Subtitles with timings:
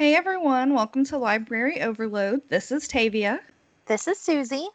[0.00, 2.40] Hey everyone, welcome to Library Overload.
[2.48, 3.38] This is Tavia.
[3.84, 4.66] This is Susie.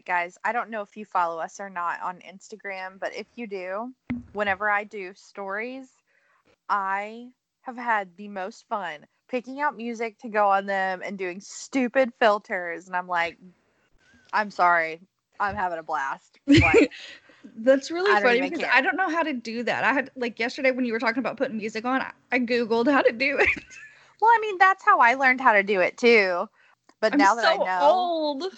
[0.01, 0.39] Right, guys.
[0.45, 3.93] I don't know if you follow us or not on Instagram, but if you do,
[4.33, 5.89] whenever I do stories,
[6.69, 7.29] I
[7.63, 12.13] have had the most fun picking out music to go on them and doing stupid
[12.19, 12.87] filters.
[12.87, 13.37] And I'm like,
[14.33, 15.01] I'm sorry.
[15.39, 16.39] I'm having a blast.
[16.49, 16.93] Like,
[17.57, 18.71] That's really funny because care.
[18.73, 19.85] I don't know how to do that.
[19.85, 22.91] I had like yesterday when you were talking about putting music on, I, I googled
[22.91, 23.49] how to do it.
[24.21, 26.49] well, I mean, that's how I learned how to do it too.
[27.01, 28.45] But I'm now that I know, old.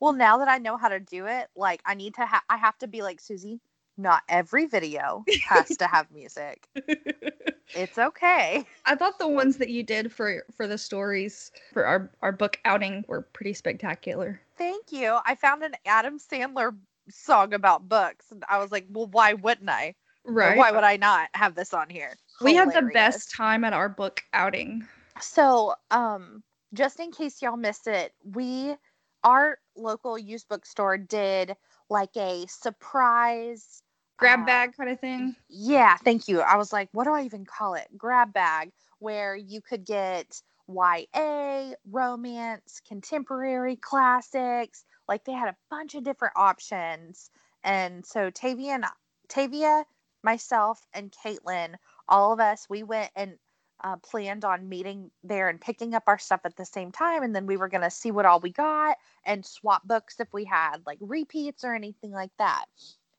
[0.00, 2.56] well, now that I know how to do it, like I need to have, I
[2.56, 3.60] have to be like Susie.
[3.96, 6.66] Not every video has to have music.
[7.74, 8.64] It's okay.
[8.86, 12.60] I thought the ones that you did for for the stories for our our book
[12.64, 14.40] outing were pretty spectacular.
[14.56, 15.18] Thank you.
[15.26, 16.76] I found an Adam Sandler
[17.10, 19.94] song about books, and I was like, well, why wouldn't I?
[20.24, 20.56] Or Right.
[20.56, 22.16] Why would I not have this on here?
[22.40, 24.86] we had the best time at our book outing.
[25.20, 28.76] So, um, just in case y'all missed it, we
[29.24, 31.56] our local used bookstore did
[31.88, 33.82] like a surprise
[34.16, 35.34] Grab uh, bag kind of thing.
[35.48, 36.40] Yeah, thank you.
[36.40, 37.88] I was like, what do I even call it?
[37.96, 44.84] Grab bag, where you could get YA, romance, contemporary classics.
[45.08, 47.30] Like they had a bunch of different options.
[47.64, 48.84] And so Tavia and
[49.28, 49.84] Tavia,
[50.22, 51.74] myself, and Caitlin,
[52.08, 53.36] all of us, we went and
[53.84, 57.22] uh, planned on meeting there and picking up our stuff at the same time.
[57.22, 60.32] And then we were going to see what all we got and swap books if
[60.32, 62.64] we had like repeats or anything like that.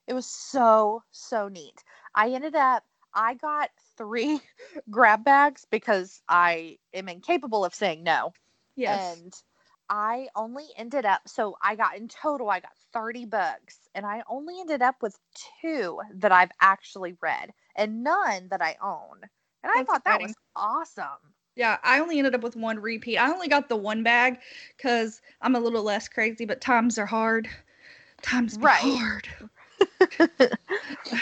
[0.08, 1.84] It was so, so neat.
[2.16, 4.42] I ended up, I got three
[4.90, 8.34] grab bags because I am incapable of saying no.
[8.76, 9.18] Yes.
[9.22, 9.34] And
[9.88, 14.24] I only ended up, so I got in total, I got 30 books, and I
[14.28, 15.16] only ended up with
[15.62, 19.22] two that I've actually read and none that I own.
[19.66, 21.34] And I That's thought that was awesome.
[21.56, 23.18] yeah, I only ended up with one repeat.
[23.18, 24.38] I only got the one bag
[24.78, 27.50] because I'm a little less crazy, but times are hard.
[28.22, 28.82] Times Right.
[28.82, 29.28] hard.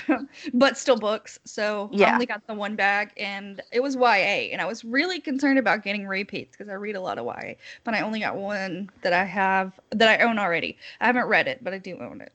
[0.53, 1.39] but still books.
[1.45, 2.09] So yeah.
[2.09, 4.51] I only got the one bag and it was YA.
[4.51, 7.53] And I was really concerned about getting repeats because I read a lot of YA.
[7.85, 10.77] But I only got one that I have that I own already.
[10.99, 12.33] I haven't read it, but I do own it.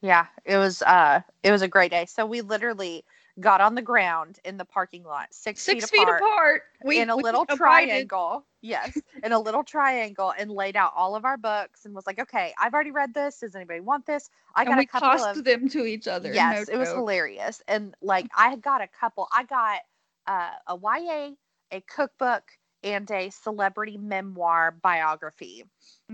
[0.00, 2.06] Yeah, it was uh it was a great day.
[2.06, 3.04] So we literally
[3.40, 6.08] got on the ground in the parking lot, six, Six feet, feet apart.
[6.08, 6.62] apart.
[6.82, 8.46] We, in a we little triangle.
[8.62, 12.18] Yes, in a little triangle, and laid out all of our books and was like,
[12.18, 13.40] "Okay, I've already read this.
[13.40, 14.30] Does anybody want this?
[14.54, 16.40] I And got we a couple tossed of them to each other.
[16.40, 16.92] yes, no it was joke.
[16.92, 17.62] hilarious.
[17.68, 19.28] And like, I had got a couple.
[19.32, 19.80] I got
[20.26, 21.36] uh, a YA,
[21.70, 22.44] a cookbook,
[22.82, 25.64] and a celebrity memoir biography.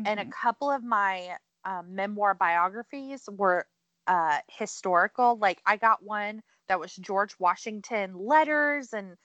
[0.04, 0.32] And a Mhm.
[0.42, 3.66] couple of my um, memoir biographies were
[4.06, 5.37] uh, historical.
[5.38, 9.16] Like, I got one that was George Washington letters and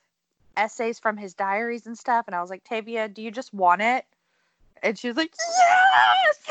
[0.58, 2.26] essays from his diaries and stuff.
[2.26, 4.04] And I was like, Tavia, do you just want it?
[4.82, 5.32] And she was like,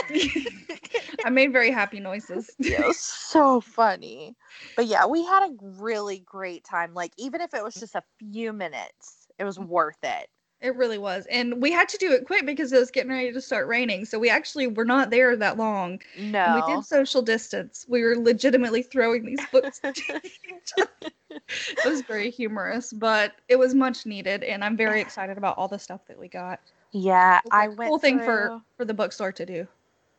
[0.09, 0.47] Yes!
[1.25, 2.49] I made very happy noises.
[2.60, 4.37] it was so funny.
[4.77, 6.94] But yeah, we had a really great time.
[6.94, 10.28] Like, even if it was just a few minutes, it was worth it.
[10.64, 11.26] It really was.
[11.26, 14.06] And we had to do it quick because it was getting ready to start raining.
[14.06, 16.00] So we actually were not there that long.
[16.16, 16.62] And No.
[16.66, 17.84] we did social distance.
[17.86, 21.12] We were legitimately throwing these books at each other.
[21.30, 24.42] It was very humorous, but it was much needed.
[24.42, 26.60] And I'm very excited about all the stuff that we got.
[26.92, 29.69] yeah, It was a I went cool thing through- for for the bookstore to do.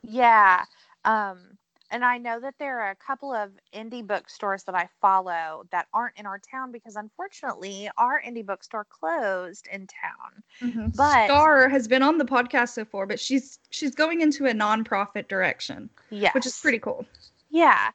[0.03, 0.63] Yeah.
[1.05, 1.57] Um,
[1.91, 5.87] and I know that there are a couple of indie bookstores that I follow that
[5.93, 10.43] aren't in our town because unfortunately our indie bookstore closed in town.
[10.61, 10.87] Mm-hmm.
[10.95, 14.51] But- Star has been on the podcast so far, but she's she's going into a
[14.53, 16.33] nonprofit direction, Yes.
[16.33, 17.05] which is pretty cool.
[17.49, 17.91] Yeah.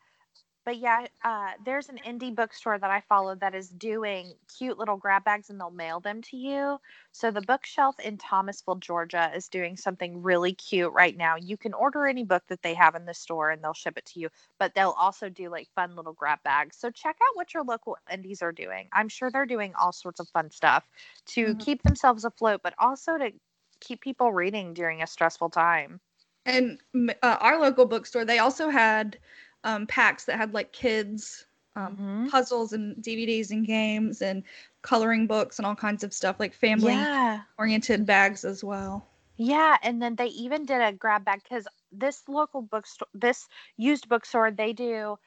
[0.65, 4.97] But yeah, uh, there's an indie bookstore that I follow that is doing cute little
[4.97, 6.79] grab bags and they'll mail them to you.
[7.12, 11.37] So the bookshelf in Thomasville, Georgia is doing something really cute right now.
[11.37, 14.07] You can order any book that they have in the store and they'll ship it
[14.07, 14.29] to you,
[14.59, 16.77] but they'll also do like fun little grab bags.
[16.77, 18.89] So check out what your local indies are doing.
[18.93, 20.89] I'm sure they're doing all sorts of fun stuff
[21.27, 21.56] to Mhm.
[21.56, 23.33] keep themselves afloat, but also to
[23.81, 26.01] keep people reading during a stressful time.
[26.45, 26.81] And
[27.23, 29.19] uh, our local bookstore, they also had
[29.65, 31.47] um, packs that had like kids
[31.77, 32.27] um, Mhm.
[32.27, 34.43] puzzles and DVDs and games and
[34.83, 37.45] coloring books and all kinds of stuff like family Yeah.
[37.59, 39.07] oriented bags as well.
[39.37, 44.09] Yeah, and then they even did a grab bag because this local bookstore, this used
[44.09, 45.19] bookstore, they do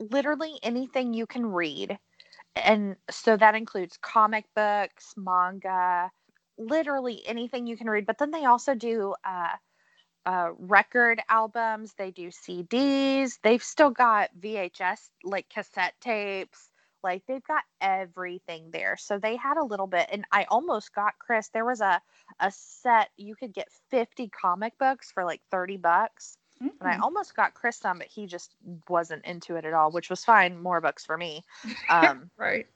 [0.00, 1.98] literally anything you can read.
[2.56, 6.10] And so that includes comic books, manga,
[6.58, 8.06] literally anything you can read.
[8.06, 9.56] But then they also do uh,
[10.28, 16.70] uh, record albums, they do CDs, they've still got VHS, like cassette tapes.
[17.04, 18.96] Like they've got everything there.
[18.98, 21.48] So they had a little bit, and I almost got Chris.
[21.48, 22.02] There was a
[22.40, 26.38] a set you could get 50 comic books for like 30 bucks
[26.80, 27.00] and i Mm.
[27.02, 28.54] almost got chris some but he just
[28.88, 31.44] wasn't into it at all which was fine more books for me
[31.90, 32.66] um, right.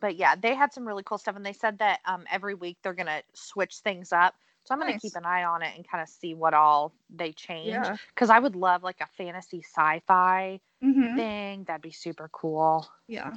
[0.00, 2.78] but yeah they had some really cool stuff and they said that um, every week
[2.82, 6.02] they're gonna switch things up so i'm gonna keep an eye on it and kind
[6.02, 7.96] of see what all they change Yeah.
[8.14, 13.32] because i would love like a fantasy sci-fi hmm thing that'd be super cool Yeah.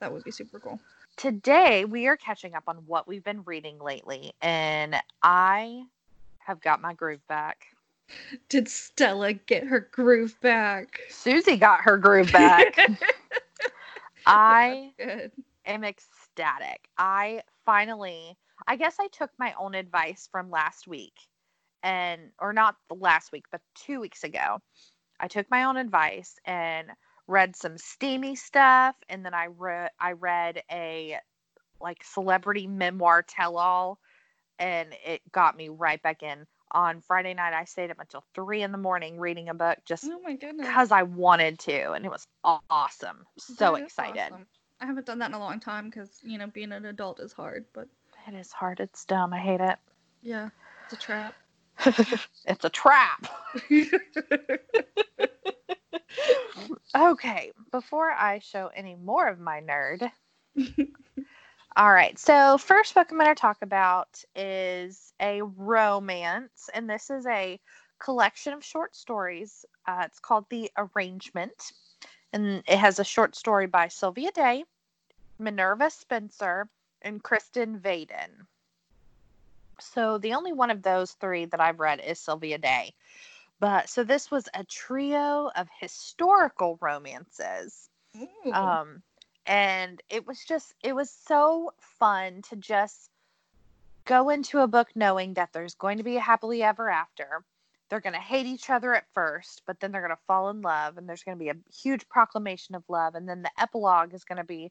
[0.00, 0.78] That would be super cool.
[1.16, 5.82] today we are catching up on what we've been reading lately and i
[6.38, 7.66] have got my groove back
[8.48, 11.00] Did Stella get her groove back?
[11.10, 12.78] susie got her groove back
[14.26, 14.92] i
[15.66, 18.36] am ecstatic i finally
[18.68, 21.14] i guess i took my own advice from last week
[21.82, 24.58] and or not the last week but two weeks ago.
[25.20, 26.88] I took my own advice and
[27.26, 31.18] read some steamy stuff and then i read i read a
[31.80, 33.98] like celebrity memoir tell all
[34.58, 36.46] and it got me right back in.
[36.70, 40.04] On friday night i stayed up until three in the morning reading a book just
[40.04, 40.20] Oh
[40.56, 43.24] because i wanted to and it was awesome.
[43.38, 44.32] So excited.
[44.32, 44.46] awesome.
[44.80, 47.32] I haven't done that in a long time because you know being an adult is
[47.32, 47.88] hard, but
[48.28, 48.80] it is hard.
[48.80, 49.32] It's dumb.
[49.32, 49.78] I hate it.
[50.22, 50.50] Yeah,
[50.84, 51.34] it's a trap.
[52.46, 53.26] it's a trap.
[56.96, 57.52] Okay.
[57.70, 60.10] Before i show any more of my nerd.
[61.76, 62.18] All right.
[62.18, 67.60] So first book i'm going to talk about is a romance and this is a
[67.98, 69.64] collection of short stories.
[69.86, 71.72] Uh, it's called the arrangement
[72.32, 74.64] and it has a short story by sylvia day
[75.38, 76.68] minerva spencer
[77.02, 78.46] and kristin vayden.
[79.80, 82.94] So the only one of those three that i've read is sylvia day.
[83.60, 87.88] But so this was a trio of historical romances.
[88.16, 88.52] Ooh.
[88.52, 89.02] um
[89.46, 93.10] and it was just it was so fun to just
[94.04, 97.44] go into a book knowing that there's going to be a happily ever after.
[97.88, 100.60] They're going to hate each other at first but then they're going to fall in
[100.60, 104.12] love and there's going to be a huge proclamation of love and then the epilogue
[104.12, 104.70] is going to be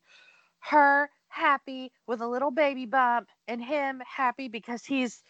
[0.59, 5.23] her happy with a little baby bump and him happy because he's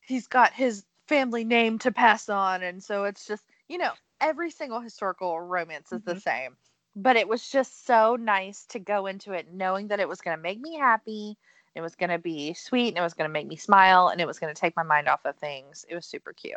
[0.00, 4.50] he's got his family name to pass on and so it's just you know every
[4.50, 6.22] single historical romance is the Mhm.
[6.22, 6.56] same
[6.96, 10.36] but it was just so nice to go into it knowing that it was going
[10.36, 11.36] to make me happy
[11.74, 14.20] it was going to be sweet and it was going to make me smile and
[14.20, 16.56] it was going to take my mind off of things it was super cute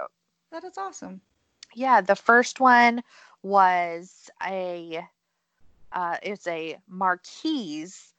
[0.51, 1.22] that is awesome.
[1.75, 3.04] yeah the first one
[3.44, 5.06] was a
[5.94, 8.11] uh, it's a marquise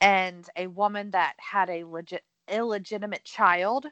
[0.00, 3.86] and a woman that had a legit illegitimate child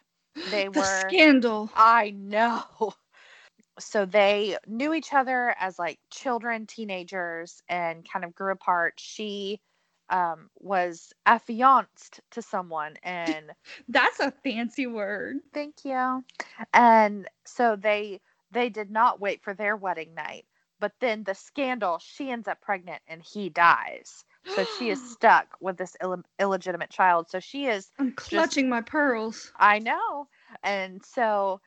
[0.44, 1.70] they the were scandal.
[1.75, 2.62] I know.
[3.79, 8.94] So they knew each other as like children, teenagers, and kind of grew apart.
[8.99, 9.60] She
[10.10, 13.53] um, was affianced to someone, and
[13.89, 15.36] That's a fancy word.
[15.53, 16.25] thank you.
[16.72, 18.20] And so they
[18.51, 20.46] they did not wait for their wedding night.
[20.81, 24.25] But then the scandal, she ends up pregnant, and he dies.
[24.55, 27.29] So she is stuck with this Ill- illegitimate child.
[27.31, 29.53] So she is I'm clutching my pearls.
[29.56, 30.29] I know.
[30.62, 31.60] And so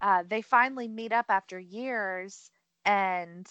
[0.00, 2.50] uh, they finally meet up after years
[2.84, 3.46] and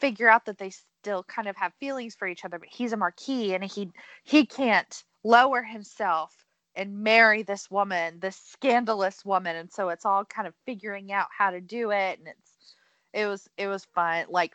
[0.00, 2.58] figure out that they still kind of have feelings for each other.
[2.58, 3.90] But he's a marquis and he
[4.24, 6.34] he can't lower himself
[6.74, 9.54] and marry this woman, this scandalous woman.
[9.56, 12.18] And so it's all kind of figuring out how to do it.
[12.18, 12.74] And it's
[13.12, 14.26] it was it was fun.
[14.28, 14.54] Like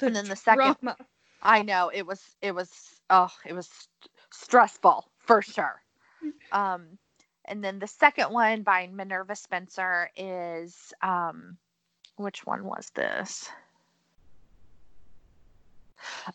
[0.00, 0.96] And then the second- drama.
[1.42, 2.70] I know it was it was
[3.10, 5.82] oh it was st- stressful for sure.
[6.52, 6.98] Um,
[7.44, 11.56] and then the second one by Minerva Spencer is um,
[12.16, 13.48] which one was this?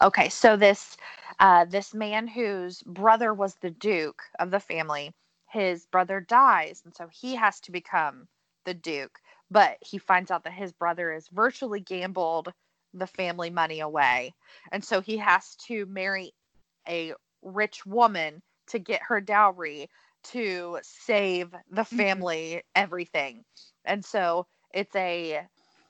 [0.01, 0.97] Okay, so this
[1.39, 5.13] uh, this man whose brother was the duke of the family,
[5.50, 8.27] his brother dies, and so he has to become
[8.65, 9.19] the duke.
[9.51, 12.53] But he finds out that his brother is virtually gambled
[12.95, 14.33] the family money away,
[14.71, 16.33] and so he has to marry
[16.87, 19.89] a rich woman to get her dowry
[20.23, 21.97] to save the mm-hmm.
[21.97, 23.43] family everything.
[23.85, 25.45] And so it's a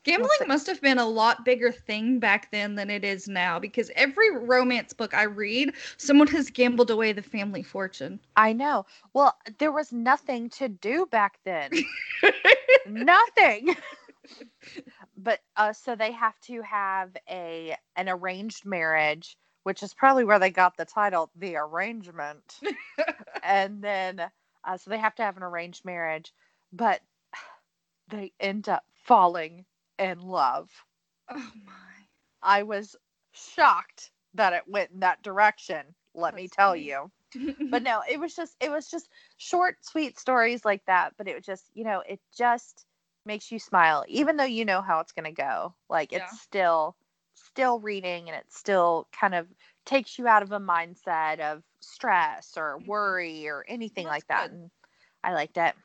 [0.05, 3.57] Gambling it- must have been a lot bigger thing back then than it is now
[3.57, 8.19] because every romance book I read, someone has gambled away the family fortune.
[8.35, 8.85] I know.
[9.13, 11.71] Well, there was nothing to do back then.
[12.88, 13.75] nothing.
[15.25, 20.38] but uh, so they have to have a an arranged marriage, which is probably where
[20.39, 22.60] they got the title, The Arrangement.
[23.44, 24.22] and then
[24.63, 26.32] uh, so they have to have an arranged marriage,
[26.72, 27.01] but
[28.10, 29.65] they end up falling
[29.98, 30.70] in love.
[31.29, 31.74] Oh my.
[32.44, 32.96] I was
[33.34, 35.96] shocked that it went in that direction.
[36.13, 36.84] Let me tell funny.
[36.84, 37.12] you.
[37.72, 41.13] But no, it was just it was just short, sweet stories like that.
[41.17, 42.86] But it was just you know it just
[43.25, 45.74] makes you smile, even though you know how it's gonna go.
[45.89, 46.96] Like it's still
[47.34, 49.48] still reading, and it still kind of
[49.86, 52.88] takes you out of a mindset of stress or Mhm.
[52.88, 54.50] worry or anything Well, like that.
[54.50, 54.51] good.
[54.58, 54.72] And
[55.24, 55.75] I liked it.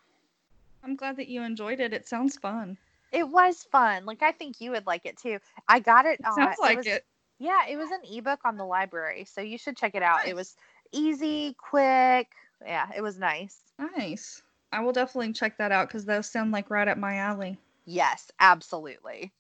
[0.83, 1.93] I'm glad that you enjoyed it.
[1.93, 2.77] It sounds fun.
[3.13, 4.05] It was fun.
[4.07, 5.39] Like I think you would like it too.
[5.69, 6.21] I got it.
[6.25, 7.05] uh, Sounds like was- it.
[7.39, 10.27] Yeah, it was an ebook on the library, so you should check it out.
[10.27, 10.57] It was
[10.93, 12.31] easy, quick.
[12.63, 13.59] Yeah, it was nice.
[13.79, 14.43] Nice.
[14.73, 17.59] I will definitely check that out because those sound like right up my alley.
[17.87, 19.33] Yes, absolutely.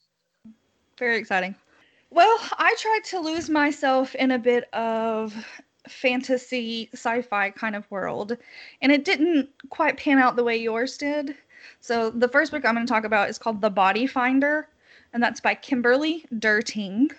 [0.98, 1.54] Very exciting.
[2.10, 5.34] Well, I tried to lose myself in a bit of
[5.88, 8.36] fantasy sci-fi kind of world,
[8.82, 11.36] and it didn't quite pan out the way yours did.
[11.80, 14.68] So the first book I'm going to talk about is called The Body Finder,
[15.12, 17.10] and that's by Kimberly Derting.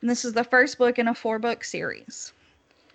[0.00, 2.32] And this is the first book in a four-book series.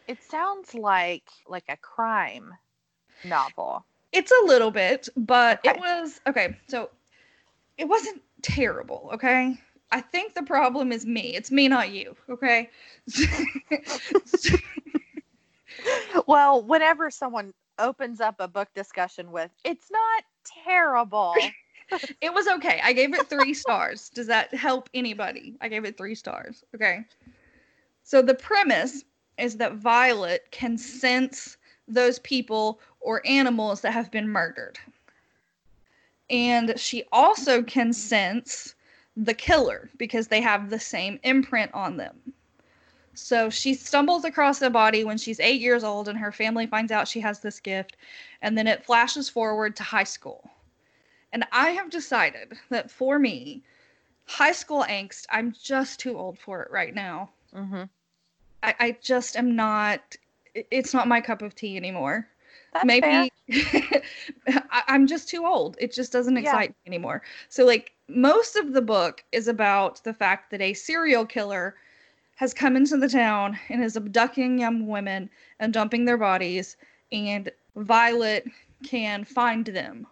[0.07, 2.53] It sounds like like a crime
[3.23, 3.85] novel.
[4.13, 6.55] It's a little bit, but it was okay.
[6.67, 6.89] So
[7.77, 9.09] it wasn't terrible.
[9.13, 9.59] Okay.
[9.91, 11.35] I think the problem is me.
[11.35, 12.15] It's me, not you.
[12.29, 12.69] Okay.
[16.27, 20.23] Well, whenever someone opens up a book discussion with, it's not
[20.63, 21.35] terrible.
[22.21, 22.79] it was okay.
[22.83, 24.09] I gave it three stars.
[24.09, 25.55] Does that help anybody?
[25.61, 26.63] I gave it three stars.
[26.75, 27.05] Okay.
[28.03, 29.03] So the premise
[29.37, 34.79] is that Violet can sense those people or animals that have been murdered.
[36.29, 38.75] And she also can sense
[39.15, 42.33] the killer because they have the same imprint on them.
[43.13, 46.91] So she stumbles across a body when she's eight years old, and her family finds
[46.91, 47.97] out she has this gift.
[48.41, 50.49] And then it flashes forward to high school.
[51.31, 53.61] And I have decided that for me,
[54.25, 57.29] high school angst, I'm just too old for it right now.
[57.53, 57.83] hmm
[58.63, 60.15] I, I just am not,
[60.55, 62.27] it's not my cup of tea anymore.
[62.73, 63.31] That's Maybe.
[64.47, 65.77] I, I'm just too old.
[65.79, 66.43] It just doesn't Yeah.
[66.43, 67.21] excite me anymore.
[67.49, 71.75] So, like, most of the book is about the fact that a serial killer
[72.35, 75.29] has come into the town and is abducting young women
[75.59, 76.77] and dumping their bodies,
[77.11, 78.45] and Violet
[78.83, 80.07] can find them.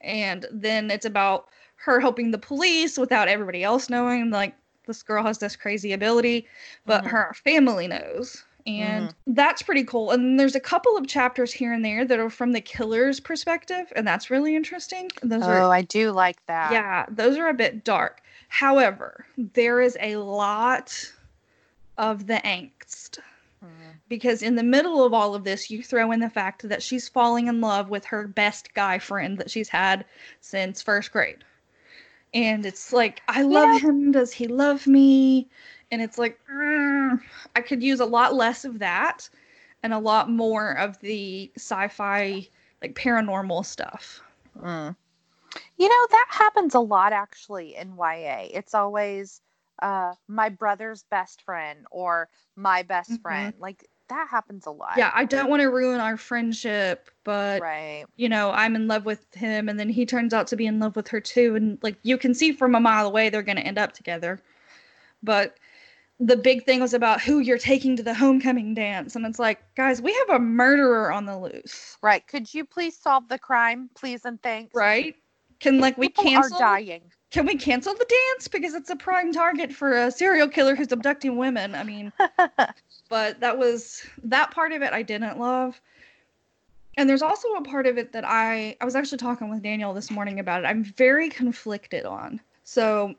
[0.00, 4.54] And then it's about her helping the police without everybody else knowing, like,
[4.86, 6.46] this girl has this crazy ability,
[6.86, 7.08] but Mhm.
[7.08, 8.44] her family knows.
[8.66, 10.10] And that's pretty cool.
[10.12, 13.92] And there's a couple of chapters here and there that are from the killer's perspective,
[13.96, 15.10] and that's really interesting.
[15.22, 16.72] Those Oh, are I do like that.
[16.72, 18.20] yeah, those are a bit dark.
[18.48, 21.12] However, there is a lot
[21.98, 23.18] of the angst
[23.64, 23.68] Mhm.
[24.08, 27.08] because in the middle of all of this, you throw in the fact that she's
[27.08, 30.04] falling in love with her best guy friend that she's had
[30.40, 31.44] since first grade.
[32.34, 34.12] And it's like, I love know- him.
[34.12, 35.48] Does he love me?
[35.92, 37.20] And it's like, mm,
[37.54, 39.28] I could use a lot less of that
[39.82, 42.48] and a lot more of the sci fi,
[42.80, 44.22] like paranormal stuff.
[44.58, 44.96] Mm.
[45.76, 48.48] You know, that happens a lot actually in YA.
[48.52, 49.42] It's always
[49.82, 53.22] uh, my brother's best friend or my best Mhm.
[53.22, 53.54] friend.
[53.58, 54.96] Like that happens a lot.
[54.96, 58.06] Yeah, I don't want to ruin our friendship, but Right.
[58.16, 60.78] you know, I'm in love with him and then he turns out to be in
[60.78, 63.56] love with her too and like you can see from a mile away they're going
[63.56, 64.40] to end up together.
[65.22, 65.56] But
[66.26, 69.60] the big thing was about who you're taking to the homecoming dance and it's like,
[69.74, 72.26] guys, we have a murderer on the loose, Right.
[72.26, 74.74] Could you please solve the crime, please and thanks?
[74.74, 75.16] right?
[75.58, 77.02] Can like we People cancel are dying.
[77.30, 80.92] Can we cancel the dance because it's a prime target for a serial killer who's
[80.92, 81.74] abducting women?
[81.74, 82.12] I mean,
[83.08, 85.80] but that was that part of it I didn't love.
[86.98, 89.94] And there's also a part of it that I I was actually talking with Daniel
[89.94, 90.66] this morning about it.
[90.66, 92.40] I'm very conflicted on.
[92.64, 93.14] So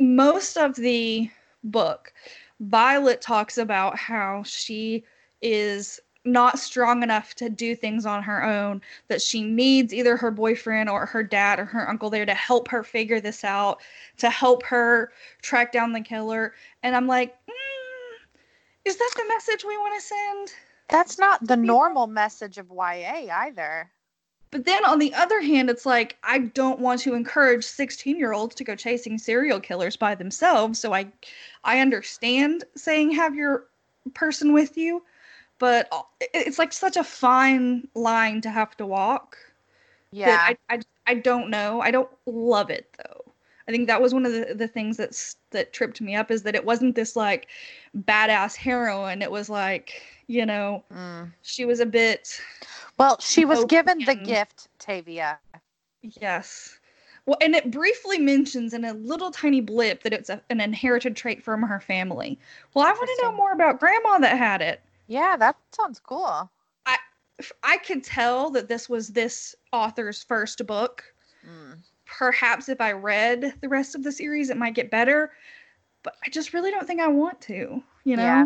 [0.00, 1.30] most of the
[1.64, 2.12] book,
[2.60, 5.04] Violet talks about how she
[5.40, 10.30] is not strong enough to do things on her own, that she needs either her
[10.30, 13.80] boyfriend or her dad or her uncle there to help her figure this out,
[14.18, 15.12] to help her
[15.42, 16.54] track down the killer.
[16.82, 18.38] And I'm like, mm,
[18.84, 20.52] is that the message we want to send?
[20.88, 23.90] That's not the normal message of YA either.
[24.50, 28.64] But then on the other hand, it's like I don't want to encourage 16-year-olds to
[28.64, 30.78] go chasing serial killers by themselves.
[30.78, 31.12] So I
[31.64, 33.64] I understand saying have your
[34.14, 35.02] person with you,
[35.58, 35.90] but
[36.32, 39.36] it's like such a fine line to have to walk.
[40.12, 40.38] Yeah.
[40.40, 41.80] I, I I don't know.
[41.80, 43.32] I don't love it though.
[43.66, 46.42] I think that was one of the, the things that's that tripped me up is
[46.44, 47.48] that it wasn't this like
[47.94, 49.20] badass heroine.
[49.20, 51.32] It was like, you know, Mm.
[51.42, 52.40] she was a bit
[52.98, 55.38] Well, she was given the gift, Tavia.
[56.02, 56.78] Yes.
[57.26, 61.14] Well, and it briefly mentions in a little tiny blip that it's a, an inherited
[61.14, 62.38] trait from her family.
[62.74, 64.80] Well, I want to know more about grandma that had it.
[65.08, 66.50] Yeah, that sounds cool.
[66.86, 66.96] I
[67.62, 71.04] I could tell that this was this author's first book.
[71.46, 71.78] Mm.
[72.06, 75.32] Perhaps if I read the rest of the series, it might get better.
[76.02, 77.82] But I just really don't think I want to.
[78.04, 78.22] You know.
[78.22, 78.44] Yeah.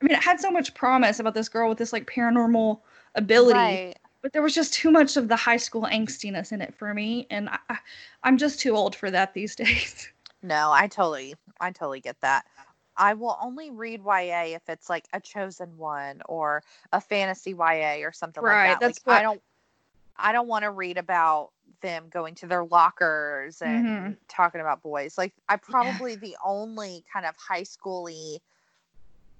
[0.00, 2.80] I mean, it had so much promise about this girl with this like paranormal
[3.18, 3.82] ability.
[3.82, 3.96] Right.
[4.22, 7.26] but there was just too much of the high school angstiness in it for me
[7.30, 7.78] and I, I,
[8.24, 10.08] i'm just too old for that these days
[10.42, 12.46] No, I totally, I totally get that.
[12.96, 18.04] I will only read YA if it's like a chosen one or a fantasy YA
[18.04, 18.80] or something Right, like that.
[18.80, 19.42] that's like, I don't,
[20.16, 24.16] I don't want to read about them going to their lockers and Mhm.
[24.28, 25.18] talking about boys.
[25.18, 28.40] Like, I probably the only kind of high schooly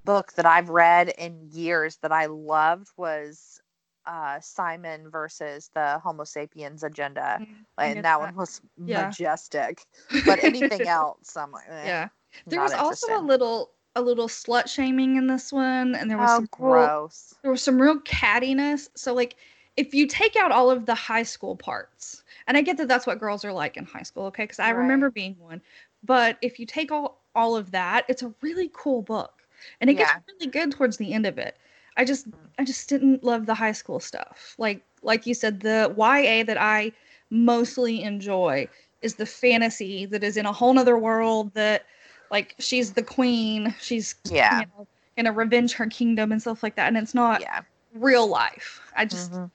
[0.05, 3.61] book that I've read in years that I loved was
[4.09, 7.41] uh, Simon versus the Homo sapiens agenda.
[7.77, 9.05] I and that, one was Yeah.
[9.05, 9.83] majestic.
[10.27, 12.09] But anything else, I'm like, eh, yeah
[12.47, 16.31] there was also a little a little slut shaming in this one and there was
[16.31, 17.35] oh, some real, gross.
[17.43, 19.37] there was some real cattiness so like
[19.77, 23.07] if you take out all of the high school parts and i get that that's
[23.07, 25.61] what girls are like in high school okay because i remember being one
[26.05, 29.47] but if you take all all of that it's a really cool book
[29.81, 30.01] and it Yeah.
[30.01, 31.59] gets really good towards the end of it
[31.99, 32.29] i just
[32.59, 36.59] i just didn't love the high school stuff like like you said the ya that
[36.61, 36.93] i
[37.31, 38.69] mostly enjoy
[39.03, 41.85] is the fantasy that is in a whole nother world that
[42.31, 44.61] like she's the queen she's Yeah.
[44.61, 44.87] you know,
[45.17, 47.63] gonna revenge her kingdom and stuff like that and it's not Yeah.
[47.95, 49.51] real life i just Mhm.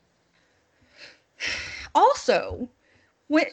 [1.96, 2.70] also
[3.28, 3.46] when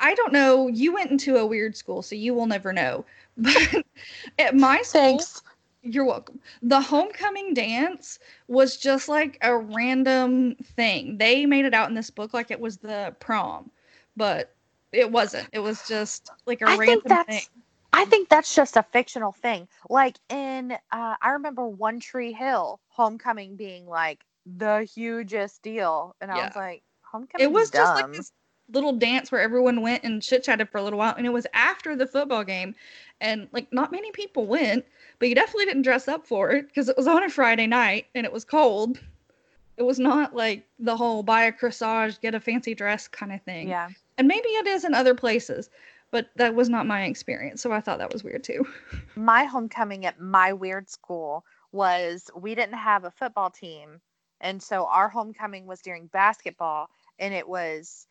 [0.00, 3.04] i don't know you went into a weird school so you will never know
[3.36, 3.84] but
[4.38, 5.42] at my school Thanks.
[5.82, 11.88] You're welcome the homecoming dance was just like a random thing they made it out
[11.88, 13.70] in this book like it was the prom
[14.16, 14.54] but
[14.92, 17.42] it wasn't it was just like a I random thing
[17.92, 19.68] I think that's just a fictional thing.
[19.88, 26.14] Like in uh I remember One Tree Hill homecoming being like the hugest deal.
[26.20, 27.44] And I was like, homecoming.
[27.44, 28.32] it was just like this
[28.72, 31.46] little dance where everyone went and chit chatted for a little while and it was
[31.54, 32.74] after the football game
[33.20, 34.84] and like not many people went
[35.18, 38.06] but you definitely didn't dress up for it because it was on a friday night
[38.14, 38.98] and it was cold.
[39.76, 43.40] It was not like the whole buy a corsage get a fancy dress kind of
[43.42, 43.68] thing.
[43.68, 43.88] Yeah.
[44.18, 45.70] and maybe it is in other places
[46.10, 48.66] but that was not my experience so i thought that was weird too.
[49.16, 54.00] My homecoming at my weird school was we didn't have a football team
[54.40, 58.06] and so our homecoming was during basketball and it was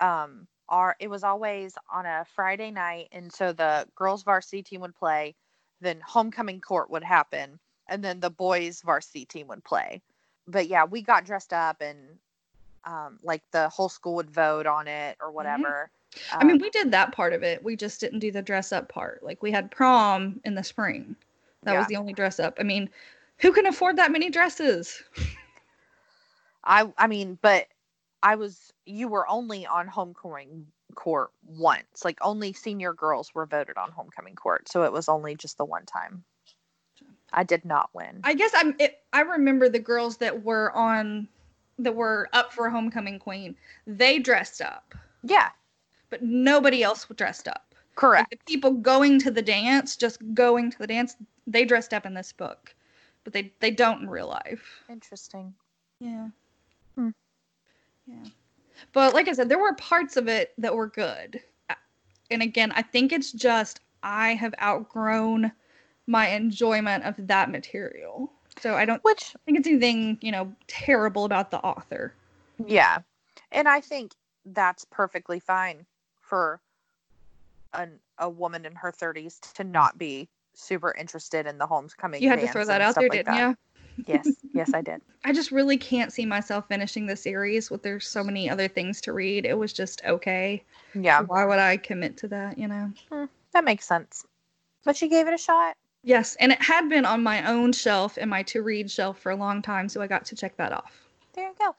[0.00, 4.80] um our it was always on a friday night and so the girls varsity team
[4.80, 5.34] would play
[5.80, 7.58] then homecoming court would happen
[7.88, 10.02] and then the boys varsity team would play.
[10.46, 11.98] But yeah we got dressed up and
[12.84, 15.90] um like the whole school would vote on it or whatever.
[16.32, 17.62] I mean Um, we did that part of it.
[17.62, 19.22] We just didn't do the dress up part.
[19.22, 21.16] Like we had prom in the spring.
[21.64, 22.56] That was the only dress up.
[22.58, 22.88] I mean
[23.38, 25.02] who can afford that many dresses?
[26.64, 27.66] I I mean, but
[28.22, 32.04] I was you were only on homecoming court once.
[32.04, 35.64] Like only senior girls were voted on homecoming court, so it was only just the
[35.64, 36.24] one time.
[37.32, 38.20] I did not win.
[38.24, 38.74] I guess I'm.
[38.78, 41.28] It, I remember the girls that were on,
[41.78, 43.54] that were up for homecoming queen.
[43.86, 45.50] They dressed up, yeah,
[46.10, 47.66] but nobody else dressed up.
[47.70, 48.30] Like, correct.
[48.30, 52.14] the people going to the dance, just going to the dance, they dressed up in
[52.14, 52.74] this book,
[53.24, 54.82] but they they don't in real life.
[54.88, 55.52] Interesting.
[56.00, 56.28] Yeah.
[56.94, 57.10] Hmm.
[58.08, 58.30] Yeah.
[58.92, 61.40] But like I said, there were parts of it that were good.
[62.30, 65.52] And again, I think it's just I have outgrown
[66.06, 68.32] my enjoyment of that material.
[68.60, 72.14] So I don't Which I think it's anything, you know, terrible about the author.
[72.66, 72.98] yeah,
[73.52, 74.12] and I think
[74.46, 75.86] that's perfectly fine
[76.20, 76.60] for
[77.74, 82.22] an a woman in her thirties to not be super interested in the homecoming.
[82.22, 83.56] You had to throw that out there, like didn't you?
[84.06, 85.00] Yes, yes, I did.
[85.24, 89.00] I just really can't see myself finishing the series with there's so many other things
[89.02, 89.44] to read.
[89.44, 90.62] It was just okay.
[90.94, 92.90] Yeah, Why would I commit to that, you know?
[93.10, 93.24] Hmm.
[93.52, 94.24] that makes sense.
[94.84, 95.76] But you gave it a shot.
[96.02, 99.30] Yes, and it had been on my own shelf and my to read shelf for
[99.30, 101.08] a long time, so I got to check that off.
[101.34, 101.74] There you go.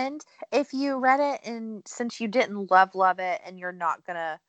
[0.00, 4.04] And if you read it and since you didn't love love it and you're not
[4.06, 4.40] gonna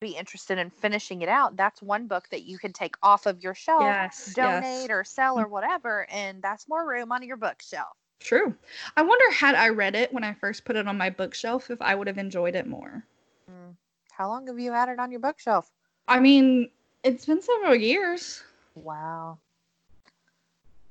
[0.00, 3.42] be interested in finishing it out, that's one book that you can take off of
[3.42, 4.34] your shelf, Yes.
[4.34, 4.90] donate yes.
[4.90, 7.96] or sell or whatever, and that's more room on your bookshelf.
[8.20, 8.54] True.
[8.96, 11.80] I wonder had I read it when I first put it on my bookshelf if
[11.82, 13.04] I would have enjoyed it more.
[13.50, 13.74] Mm.
[14.12, 15.70] How long have you had it on your bookshelf?
[16.08, 16.70] I mean,
[17.02, 18.42] it's been several years.
[18.74, 19.38] Wow.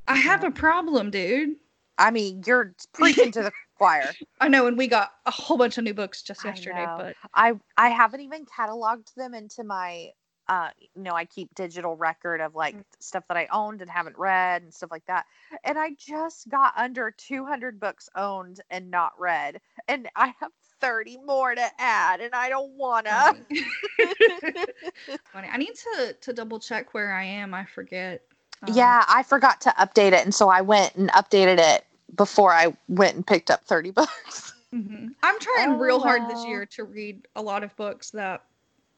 [0.08, 1.56] I have a problem, dude.
[1.98, 4.14] I mean, you're preaching to the choir.
[4.40, 6.98] I know, and we got a whole bunch of new books just yesterday, know.
[6.98, 10.12] but I I haven't even cataloged them into my
[10.48, 12.84] uh you know, I keep digital record of like Mm.
[13.00, 15.26] stuff that I owned and haven't read and stuff like that.
[15.64, 19.60] And I just got under 200 books owned and not read.
[19.88, 23.46] And I have 30 more to add and I don't funny.
[25.34, 25.50] Funny.
[25.52, 27.54] I need to to double check where I am.
[27.54, 28.22] I forget.
[28.64, 31.86] Um, yeah, I forgot to update it and so I went and updated it
[32.16, 34.54] before I went and picked up 30 books.
[34.74, 35.10] mhm.
[35.24, 38.44] I'm trying Oh, real hard this year to read a lot of books that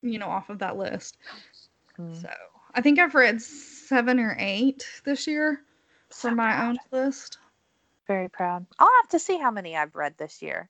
[0.01, 1.17] you know off of that list.
[1.99, 2.21] Mm.
[2.21, 2.30] So
[2.73, 5.62] I think I've read seven or eight this year
[6.10, 6.69] So for my proud.
[6.69, 7.38] own list.
[8.08, 8.65] Very proud.
[8.80, 10.69] I'll have to see how many I've read this year.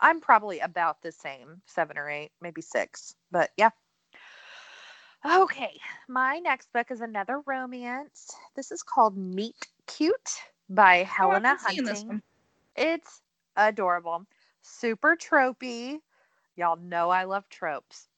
[0.00, 3.14] I'm probably about the same, seven or eight, maybe six.
[3.30, 3.70] But yeah.
[5.26, 8.30] Okay, my next book is another romance.
[8.54, 9.56] This is called Meet
[9.86, 12.22] Cute by Helena been seeing this Hunting.
[12.76, 13.22] It's
[13.56, 14.26] adorable,
[14.62, 16.00] super tropey.
[16.56, 18.08] Y'all know I love tropes.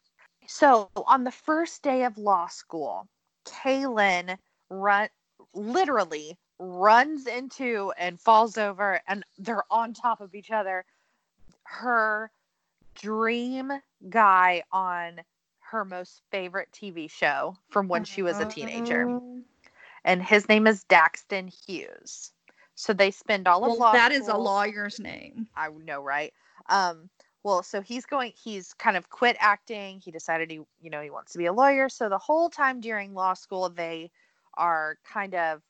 [0.47, 3.07] So, on the first day of law school,
[3.45, 4.37] Kaylin
[4.69, 5.09] run
[5.55, 10.85] literally runs into and falls over, and they're on top of each other.
[11.65, 12.31] Her
[12.95, 13.73] dream
[14.09, 15.21] guy on
[15.61, 19.41] her most favorite TV show from when she was a teenager, Oh.
[20.05, 22.33] and his name is Daxton Hughes.
[22.81, 25.47] So they spend all of Well, law that is a lawyer's name.
[25.55, 26.33] I know, right?
[26.71, 27.11] Um,
[27.43, 30.01] well, so he's going, he's kind of quit acting.
[30.01, 31.91] He decided he, you know, he wants to be a lawyer.
[31.91, 34.11] So the whole time during law school, they
[34.55, 35.61] are kind of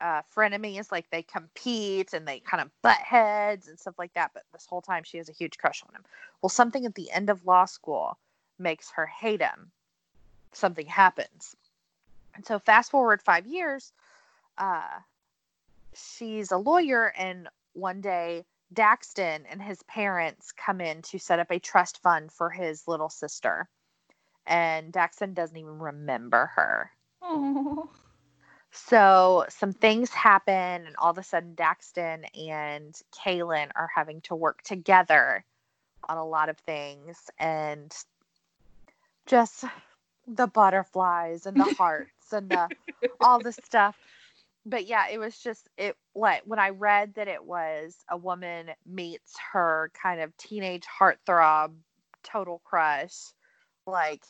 [0.00, 4.30] uh, frenemies, like they compete and they kind of butt heads and stuff like that.
[4.32, 6.04] But this whole time, she has a huge crush on him.
[6.40, 8.16] Well, something at the end of law school
[8.58, 9.70] makes her hate him.
[10.52, 11.54] Something happens.
[12.34, 13.92] And so, fast forward five years,
[14.56, 15.00] uh,
[15.94, 21.50] she's a lawyer, and one day Daxton and his parents come in to set up
[21.50, 23.68] a trust fund for his little sister.
[24.46, 26.90] And Daxton doesn't even remember her.
[27.22, 27.90] Oh.
[28.72, 34.36] So some things happen, and all of a sudden, Daxton and Kaylin are having to
[34.36, 35.44] work together
[36.08, 37.18] on a lot of things.
[37.38, 37.92] And
[39.26, 39.64] just
[40.26, 42.68] the butterflies and the hearts and the
[43.20, 43.96] all the stuff
[44.66, 48.70] but yeah, it was just it like when I read that it was a woman
[48.86, 51.72] meets her kind of teenage heartthrob,
[52.22, 53.16] total crush,
[53.86, 54.22] like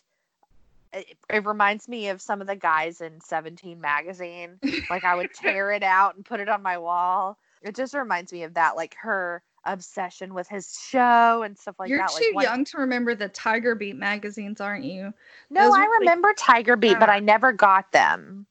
[0.93, 4.59] it, it reminds me of some of the guys in 17 magazine.
[4.89, 7.39] Like I would tear it out and put it on my wall.
[7.63, 11.91] It just reminds me of that, like her obsession with his show and stuff like
[11.91, 11.95] that.
[11.95, 15.13] You're too like young to remember the Tiger Beat magazines, aren't you?
[15.51, 17.13] No, Those I were, like- remember Tiger Beat, but Ah.
[17.13, 18.47] I never got them.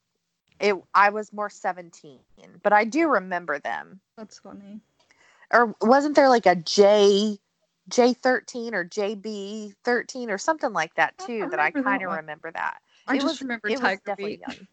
[0.60, 2.20] It I was more 17,
[2.64, 4.00] but I do remember them.
[4.18, 4.82] That's funny.
[5.54, 7.38] or wasn't there like a J
[7.88, 12.12] J thirteen or JB thirteen or something like that too don't that I kind of
[12.12, 12.78] remember that.
[13.08, 14.68] I It just was- remember it was Tiger definitely Beat.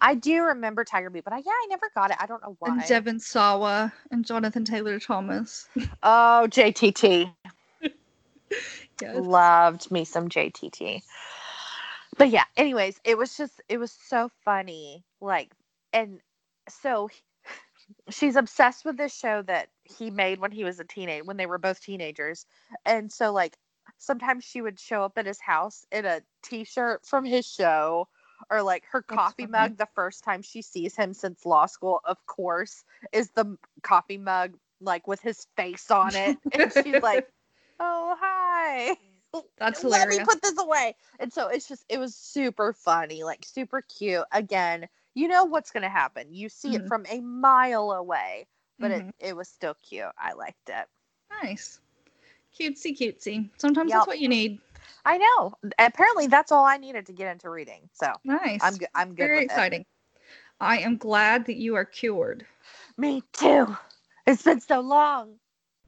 [0.00, 2.16] I do remember Tiger Beat, but I, yeah, I never got it.
[2.20, 2.70] I don't know why.
[2.70, 5.66] and Devin Sawa and Jonathan Taylor Thomas.
[6.02, 7.32] oh, JTT.
[9.00, 9.14] yes.
[9.16, 11.02] Loved me some JTT.
[12.18, 15.04] But yeah, anyways, it was just it was so funny.
[15.20, 15.52] Like
[15.92, 16.20] and
[16.68, 17.08] so
[18.10, 21.46] she's obsessed with this show that he made when he was a teenager when they
[21.46, 22.44] were both teenagers.
[22.84, 23.56] And so like
[23.98, 28.08] sometimes she would show up at his house in a t-shirt from his show
[28.50, 32.16] or like her coffee mug the first time she sees him since law school of
[32.26, 37.26] course is the coffee mug like with his face on it and she's like
[37.80, 38.96] oh hi
[39.58, 40.06] That's hilarious.
[40.06, 43.82] let me put this away and so it's just it was super funny like super
[43.82, 46.88] cute again you know what's going to happen you see it Mhm.
[46.88, 48.46] from a mile away
[48.80, 49.08] but Mhm.
[49.20, 50.86] it, it was still cute i liked it
[51.42, 51.80] Nice.
[52.58, 53.48] Cutesy cutesy.
[53.58, 53.98] Sometimes Yep.
[53.98, 54.60] that's what you need.
[55.04, 58.62] i know apparently that's all i needed to get into reading so Nice.
[58.62, 59.84] i'm good i'm good Very exciting.
[60.60, 62.46] I am glad that you are cured.
[62.96, 63.76] me too
[64.26, 65.38] it's been so long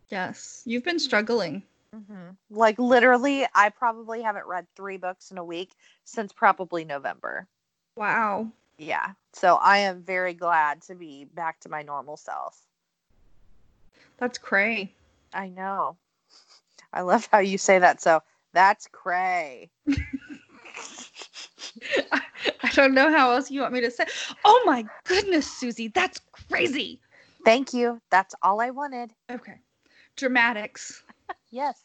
[0.09, 0.63] Yes.
[0.65, 1.63] You've been struggling.
[1.95, 5.73] Hmm like literally i probably haven't read three books in a week
[6.05, 7.49] since probably november
[7.97, 8.49] Wow.
[8.79, 12.67] yeah so i am very glad to be back to my normal self
[14.19, 14.95] That's cray.
[15.33, 15.97] I know.
[16.93, 18.01] I love how you say that.
[18.03, 18.23] So
[18.53, 19.71] that's cray.
[22.13, 22.21] I,
[22.63, 24.05] I don't know how else you want me to say.
[24.45, 27.01] Oh my goodness, Susie, that's crazy.
[27.45, 28.01] Thank you.
[28.11, 29.13] That's all I wanted.
[29.31, 29.55] Okay.
[30.17, 31.03] Dramatics.
[31.51, 31.81] Yes.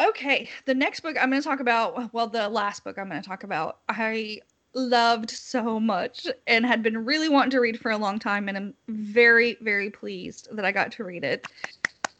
[0.00, 3.22] Okay, the next book I'm going to talk about, well, the last book I'm going
[3.22, 4.40] to talk about, I
[4.74, 8.56] loved so much and had been really wanting to read for a long time, and
[8.56, 11.46] I'm very, very pleased that I got to read it.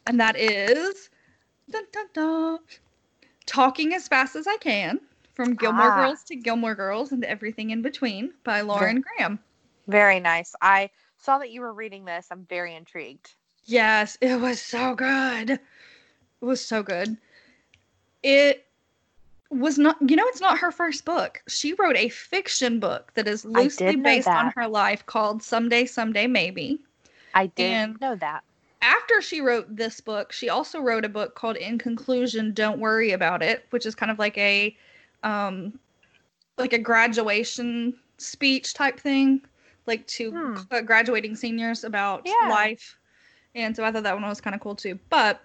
[0.07, 1.09] And that is
[1.69, 2.59] dun, dun, dun,
[3.45, 5.01] Talking as Fast as I Can
[5.33, 5.95] from Gilmore Ah.
[5.95, 9.39] Girls to Gilmore Girls and Everything in Between by Lauren Graham.
[9.87, 10.55] Very nice.
[10.61, 12.27] I saw that you were reading this.
[12.31, 13.33] I'm very intrigued.
[13.65, 15.59] Yes, it was so good.
[16.41, 17.17] It was so good.
[18.23, 18.65] It
[19.49, 21.41] was not, you know, it's not her first book.
[21.47, 26.27] She wrote a fiction book that is loosely based on her life called Someday, Someday,
[26.27, 26.79] Maybe.
[27.33, 28.43] I did And- know that.
[28.81, 33.11] After she wrote this book, she also wrote a book called In Conclusion, Don't Worry
[33.11, 34.75] About It, which is kind of like a
[35.23, 35.79] um
[36.57, 39.41] like a graduation speech type thing,
[39.87, 40.85] like to Hmm.
[40.85, 42.49] graduating seniors about Yeah.
[42.49, 42.97] life.
[43.55, 44.99] And so I thought that one was kind of cool too.
[45.09, 45.41] But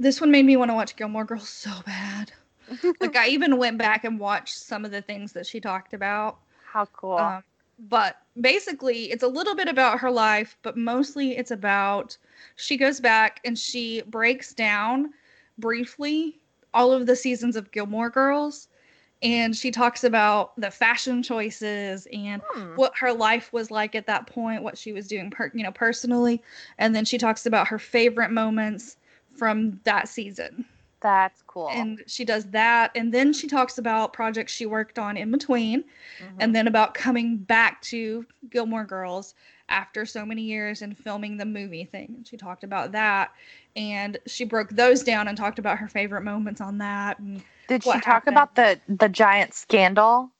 [0.00, 2.32] this one made me want to watch Gilmore Girls so bad.
[3.00, 6.38] Like I even went back and watched some of the things that she talked about.
[6.72, 7.18] How cool.
[7.18, 7.42] Um,
[7.78, 12.16] but basically, it's a little bit about her life, but mostly it's about
[12.56, 15.10] she goes back and she breaks down
[15.58, 16.40] briefly
[16.74, 18.68] all of the seasons of Gilmore Girls.
[19.22, 22.76] And she talks about the fashion choices and Hmm.
[22.76, 25.72] what her life was like at that point, what she was doing, per, you know,
[25.72, 26.42] personally,
[26.78, 28.96] and then she talks about her favorite moments
[29.36, 30.64] from that season
[31.00, 31.68] That's cool.
[31.70, 35.82] and she does that and then she talks about projects she worked on in between
[36.20, 36.26] Mhm.
[36.40, 39.34] and then about coming back to Gilmore Girls
[39.68, 42.12] after so many years and filming the movie thing.
[42.16, 43.32] And she talked about that
[43.76, 47.84] and she broke those down and talked about her favorite moments on that and did
[47.84, 48.34] she talk happened.
[48.36, 50.30] about the the giant scandal?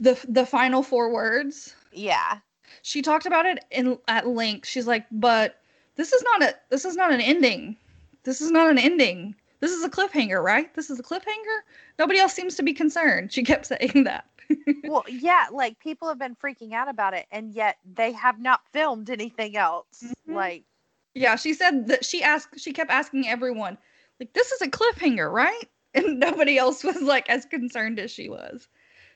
[0.00, 1.74] the the final four words.
[1.92, 2.38] Yeah.
[2.82, 4.68] She talked about it in at length.
[4.68, 5.60] She's like, "But
[5.96, 7.76] this is not a this is not an ending.
[8.24, 9.34] This is not an ending.
[9.60, 10.72] This is a cliffhanger, right?
[10.74, 11.60] This is a cliffhanger.
[11.98, 14.26] Nobody else seems to be concerned." She kept saying that.
[14.84, 18.60] well, yeah, like people have been freaking out about it, and yet they have not
[18.72, 20.04] filmed anything else.
[20.28, 20.34] Mhm.
[20.34, 20.64] Like,
[21.14, 23.78] Yeah, she said that she asked she kept asking everyone,
[24.20, 25.64] like, this is a cliffhanger, right?
[25.94, 28.68] And nobody else was like as concerned as she was.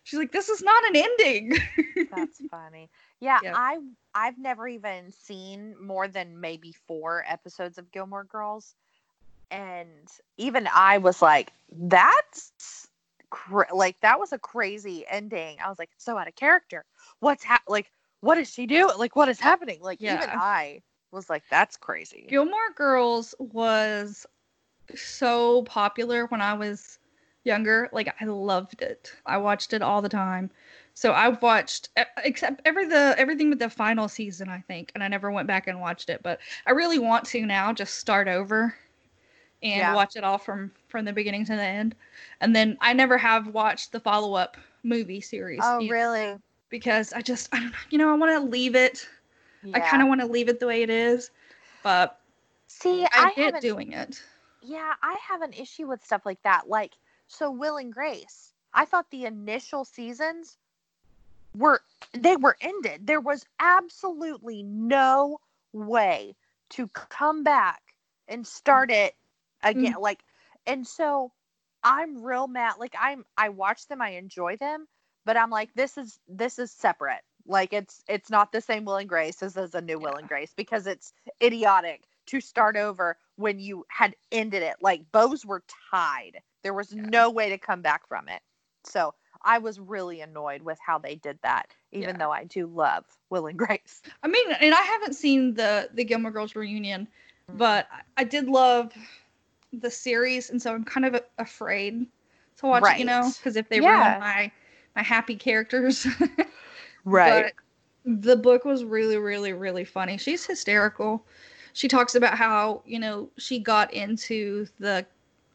[0.05, 1.53] She's like, this is not an ending.
[2.11, 2.91] that's funny.
[3.21, 3.53] Yeah, Yeah.
[3.55, 3.79] I
[4.15, 8.75] I've never even seen more than maybe four episodes of Gilmore Girls,
[9.53, 12.89] and even I was like, that's
[13.31, 15.59] cra- like that was a crazy ending.
[15.65, 16.85] I was like, so out of character.
[17.21, 17.93] What's hap like?
[18.21, 18.91] What does she do?
[18.99, 19.81] Like, what is happening?
[19.83, 22.27] Like, even I was like, that's crazy.
[22.29, 24.27] Gilmore Girls was
[24.95, 26.99] so popular when I was
[27.45, 27.89] younger.
[27.93, 29.13] Like I loved it.
[29.27, 30.51] I watched it all the time.
[30.95, 31.91] So I've watched
[32.25, 35.67] except every the everything but the final season, I think, and I never went back
[35.67, 36.23] and watched it.
[36.23, 37.73] But I really want to now.
[37.73, 38.75] Just start over
[39.63, 39.95] and Yeah.
[39.95, 41.95] watch it all from from the beginning to the end.
[42.41, 45.61] And then I never have watched the follow up movie series.
[45.63, 46.39] Oh, either, really?
[46.69, 47.79] Because I just I don't know.
[47.91, 49.09] You know, I want to leave it.
[49.75, 51.31] I kind of want to leave it the way it is.
[51.83, 52.19] But
[52.67, 53.05] see.
[53.05, 54.23] I, I, get doing it.
[54.61, 56.69] Yeah, I have an issue with stuff like that.
[56.69, 56.95] Like,
[57.29, 60.59] so Will and Grace, I thought the initial seasons
[61.55, 63.07] were they were ended.
[63.07, 65.41] There was absolutely no
[65.73, 66.35] way
[66.71, 67.95] to come back
[68.29, 69.15] and start it
[69.63, 69.95] again.
[69.99, 70.25] Like,
[70.67, 71.33] and so
[71.83, 72.75] I'm real mad.
[72.79, 74.87] Like, I'm I watch them, I enjoy them,
[75.25, 77.23] but I'm like, this is this is separate.
[77.47, 80.29] Like, it's it's not the same Will and Grace as, as a new Will and
[80.29, 84.77] Grace because it's idiotic to start over when you had ended it.
[84.81, 86.41] Like bows were tied.
[86.63, 86.95] There was Yeah.
[86.95, 88.41] no way to come back from it.
[88.85, 92.19] So I was really annoyed with how they did that, even Yeah.
[92.19, 94.03] though I do love Will and Grace.
[94.23, 97.09] I mean, and I haven't seen the the Gilmore Girls reunion,
[97.49, 97.77] Mm.
[97.77, 98.93] but I did love
[99.73, 102.07] the series, and so I'm kind of afraid
[102.59, 102.99] to watch it.
[102.99, 103.91] You know, because if they Yeah.
[103.91, 104.53] ruin my
[104.97, 106.07] my happy characters,
[107.25, 107.53] But
[108.05, 110.19] the book was really, really, really funny.
[110.19, 111.27] She's hysterical.
[111.73, 115.07] She talks about how you know she got into the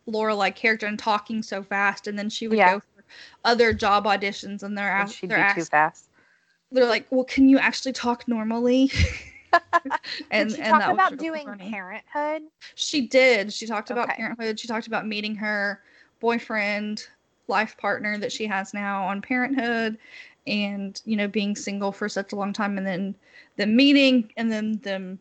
[0.08, 2.74] Lorelai character and talking so fast, and then she would Yeah.
[2.74, 3.04] go for
[3.46, 6.10] other job auditions, and they're asked, she'd they're be asked too fast.
[6.72, 8.92] they're like, "Well, can you actually talk normally?"
[10.32, 11.72] and did she and talk about doing funny.
[11.72, 12.44] parenthood?
[12.76, 13.54] She did.
[13.54, 14.18] She talked about Okay.
[14.18, 14.60] parenthood.
[14.60, 15.82] She talked about meeting her
[16.20, 17.08] boyfriend,
[17.48, 19.98] life partner that she has now on Parenthood,
[20.46, 23.16] and you know being single for such a long time, and then
[23.58, 25.20] them meeting, and then them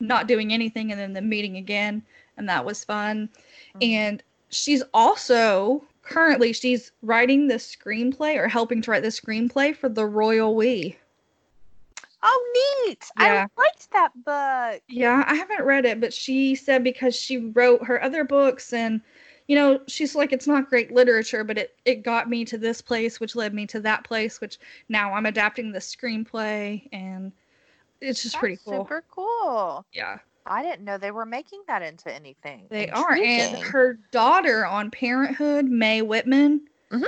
[0.00, 2.02] not doing anything and then them meeting again,
[2.36, 3.28] and that was fun.
[3.74, 3.82] Mhm.
[3.82, 9.88] And she's also currently she's writing the screenplay or helping to write the screenplay for
[9.88, 10.96] the Royal We.
[12.22, 13.04] Oh, neat!
[13.18, 13.46] Yeah.
[13.56, 14.82] I liked that book.
[14.88, 19.00] Yeah, I haven't read it, but she said because she wrote her other books and
[19.46, 22.82] you know, she's like it's not great literature, but it it got me to this
[22.82, 27.32] place which led me to that place which now I'm adapting the screenplay and
[28.00, 28.84] it's just pretty cool.
[28.84, 29.84] Super cool.
[29.92, 30.18] Yeah.
[30.46, 32.66] I didn't know they were making that into anything.
[32.70, 37.04] They are and her daughter on Parenthood, Mae Whitman, Mhm.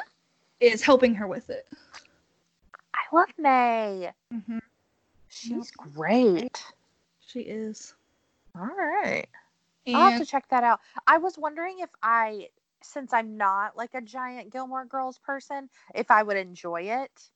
[0.60, 1.66] is helping her with it.
[2.94, 4.12] I love Mae.
[4.30, 4.58] hmm
[5.30, 6.62] She's great.
[7.26, 7.94] She is.
[8.54, 9.26] All right.
[9.86, 10.80] I'll have to check that out.
[11.06, 12.48] I was wondering if I,
[12.82, 17.30] since I'm not like a giant Gilmore Girls person, if I would enjoy it.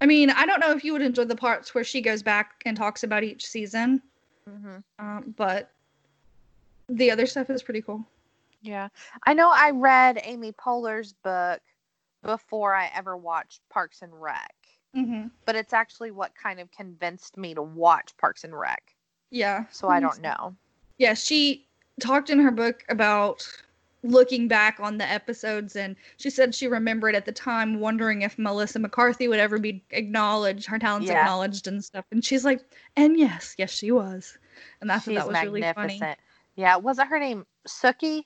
[0.00, 2.62] I mean, I don't know if you would enjoy the parts where she goes back
[2.66, 4.02] and talks about each season,
[4.48, 4.76] Mm-hmm.
[4.98, 5.70] um, but
[6.88, 8.02] the other stuff is pretty cool.
[8.62, 8.88] Yeah.
[9.26, 11.60] I know I read Amy Poehler's book
[12.22, 14.54] before I ever watched Parks and Rec,
[14.94, 18.94] hmm but it's actually what kind of convinced me to watch Parks and Rec.
[19.30, 19.64] Yeah.
[19.70, 20.54] So I don't know.
[20.98, 21.66] Yeah, she
[22.00, 23.46] talked in her book about
[24.02, 28.38] looking back on the episodes, and she said she remembered at the time wondering if
[28.38, 31.20] Melissa McCarthy would ever be acknowledged, her talents Yeah.
[31.20, 32.04] acknowledged and stuff.
[32.10, 32.60] And she's like,
[32.96, 34.38] and yes, yes, she was.
[34.80, 36.00] And that's that was really funny.
[36.56, 36.76] Yeah.
[36.76, 38.24] Wasn't her name Sookie?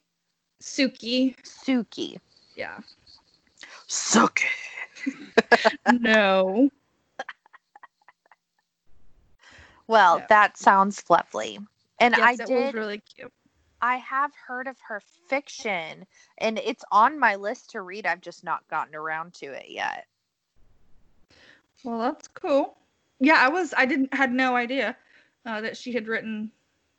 [0.63, 1.37] Sookie.
[1.43, 2.19] Sookie.
[2.57, 2.79] Yeah.
[3.89, 4.45] Sookie.
[6.01, 6.71] no.
[9.87, 11.59] Well, that sounds lovely.
[12.01, 13.33] And yes, I it did was really cute.
[13.81, 16.07] I have heard of her fiction
[16.39, 18.07] and it's on my list to read.
[18.07, 20.07] I've just not gotten around to it yet.
[21.85, 22.77] Well, that's cool.
[23.19, 23.75] Yeah, I was.
[23.77, 24.97] I didn't had no idea
[25.47, 26.51] uh, that she had written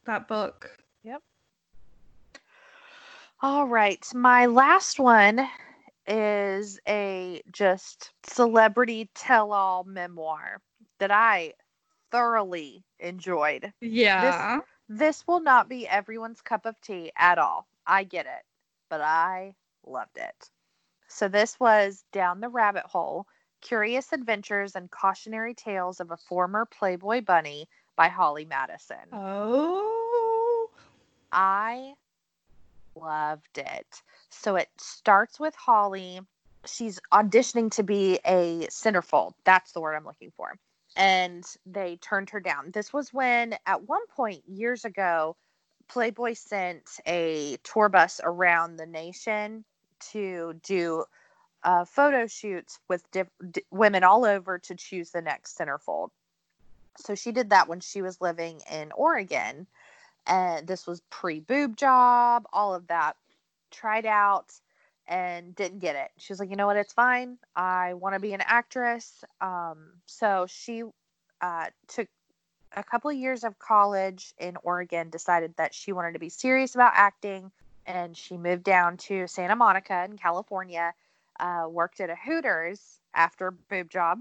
[0.05, 0.69] that book.
[1.03, 1.21] Yep.
[3.41, 4.05] All right.
[4.13, 5.47] My last one
[6.07, 10.61] is a just celebrity tell all memoir
[10.99, 11.53] that I
[12.11, 13.71] thoroughly enjoyed.
[13.81, 14.59] Yeah.
[14.89, 17.67] This will not be everyone's cup of tea at all.
[17.87, 18.43] I get it,
[18.89, 20.49] but I loved it.
[21.07, 23.27] So, this was Down the Rabbit Hole
[23.61, 28.97] Curious Adventures and Cautionary Tales of a Former Playboy Bunny by Holly Madison.
[29.11, 30.69] Oh.
[31.31, 31.93] I
[32.95, 34.01] loved it.
[34.29, 36.21] So, it starts with Holly.
[36.65, 39.33] She's auditioning to be a centerfold.
[39.43, 40.57] That's the word I'm looking for
[40.95, 42.71] and they turned her down.
[42.71, 45.35] This was when, at one point years ago,
[45.89, 49.65] Playboy sent a tour bus around the nation
[50.11, 51.05] to do
[51.63, 56.09] uh, photo shoots with diff- d- women all over to choose the next centerfold.
[56.97, 59.65] So she did that when she was living in Oregon.
[60.25, 63.15] And this was pre boob job, all of that.
[63.71, 64.53] Tried out
[65.07, 66.11] and didn't get it.
[66.17, 67.37] She was like, you know what, it's fine.
[67.55, 69.23] I want to be an actress.
[69.41, 70.83] Um, so she
[71.41, 72.07] uh, took
[72.75, 76.75] a couple of years of college in Oregon, decided that she wanted to be serious
[76.75, 77.51] about acting,
[77.85, 80.93] and she moved down to Santa Monica in California,
[81.39, 84.19] uh, worked at a Hooters after boob job.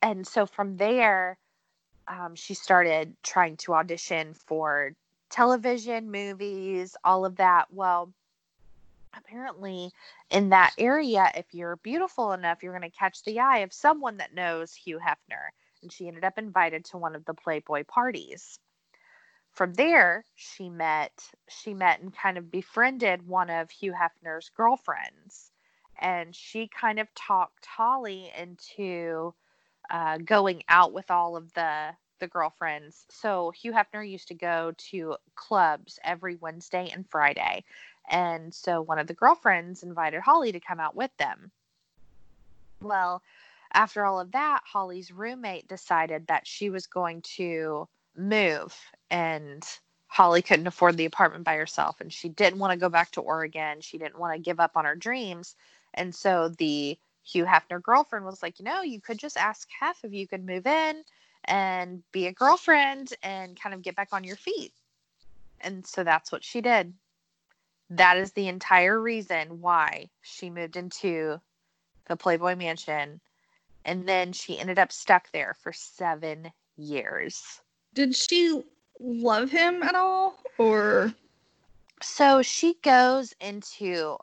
[0.00, 1.38] And so from there,
[2.08, 4.94] um, she started trying to audition for
[5.32, 7.72] television, movies, all of that.
[7.72, 8.12] Well,
[9.16, 9.90] apparently
[10.30, 14.18] in that area, if you're beautiful enough, you're going to catch the eye of someone
[14.18, 15.48] that knows Hugh Hefner.
[15.82, 18.60] And she ended up invited to one of the Playboy parties.
[19.52, 21.12] From there, she met
[21.48, 25.50] she met and kind of befriended one of Hugh Hefner's girlfriends,
[25.98, 29.34] and she kind of talked Holly into
[29.90, 33.04] uh, going out with all of the the girlfriends.
[33.10, 37.64] So Hugh Hefner used to go to clubs every Wednesday and Friday,
[38.08, 41.50] and so one of the girlfriends invited Holly to come out with them.
[42.80, 43.22] Well,
[43.72, 48.76] after all of that, Holly's roommate decided that she was going to move
[49.10, 49.66] and
[50.06, 53.20] Holly couldn't afford the apartment by herself and she didn't want to go back to
[53.20, 53.80] Oregon.
[53.80, 55.56] She didn't want to give up on her dreams.
[55.94, 60.04] And so the Hugh Hefner girlfriend was like, you know, you could just ask Hef
[60.04, 61.02] if you could move in
[61.44, 64.72] and be a girlfriend and kind of get back on your feet.
[65.60, 66.92] And so that's what she did.
[67.90, 71.40] That is the entire reason why she moved into
[72.06, 73.20] the Playboy Mansion.
[73.84, 77.60] And then she ended up stuck there for seven years.
[77.94, 78.62] Did she
[79.00, 80.38] love him at all?
[80.58, 81.12] Or
[82.00, 84.16] So she goes into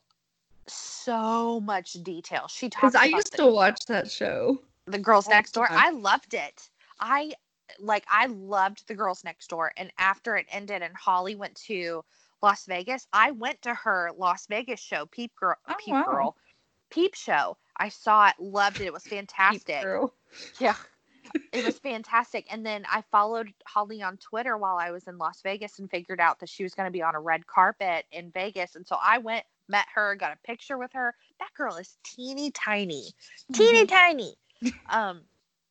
[0.67, 2.47] so much detail.
[2.47, 4.59] She talks because I used the, to watch that show.
[4.85, 5.67] the girls next door.
[5.69, 6.68] I loved it.
[6.99, 7.33] I
[7.79, 9.71] like I loved the girls next door.
[9.77, 12.03] And after it ended and Holly went to
[12.41, 16.03] Las Vegas, I went to her Las Vegas show, Peep Girl, Oh, Peep wow.
[16.03, 16.35] Girl,
[16.89, 17.57] Peep Show.
[17.77, 18.85] I saw it, loved it.
[18.85, 19.85] It was fantastic.
[20.59, 20.75] Yeah.
[21.51, 22.45] It was fantastic.
[22.51, 26.19] And then I followed Holly on Twitter while I was in Las Vegas and figured
[26.19, 28.75] out that she was going to be on a red carpet in Vegas.
[28.75, 31.15] And so I went, met her, got a picture with her.
[31.39, 33.13] That girl is teeny tiny,
[33.51, 34.35] teeny tiny.
[34.89, 35.21] Um,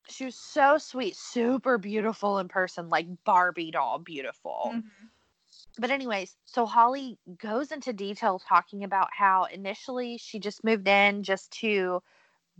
[0.08, 4.84] she was so sweet, super beautiful in person, like Barbie doll beautiful Mhm.
[5.78, 11.22] but anyways, so Holly goes into detail talking about how initially she just moved in
[11.22, 12.02] just to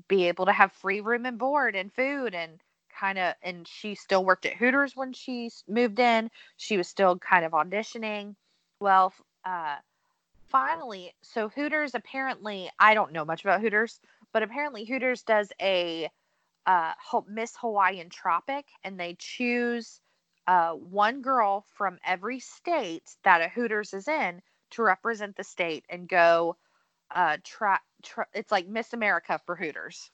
[0.09, 3.95] be able to have free room and board and food and kind of and she
[3.95, 6.31] still worked at Hooters when she moved in.
[6.57, 8.37] She was still kind of auditioning.
[8.81, 9.13] Well,
[9.45, 9.77] uh
[10.49, 14.01] finally, so Hooters apparently, I don't know much about Hooters,
[14.33, 16.11] but apparently Hooters does a
[16.69, 16.95] uh
[17.29, 20.01] Miss Hawaiian Tropic and they choose
[20.49, 24.43] uh, one girl from every state that a Hooters is in
[24.73, 26.57] to represent the state and go
[27.15, 30.11] uh, try, try it's like Miss America for Hooters.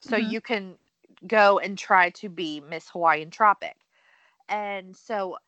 [0.00, 0.28] So Mhm.
[0.28, 0.78] you can
[1.26, 3.76] go and try to be Miss Hawaiian Tropic.
[4.48, 5.38] And so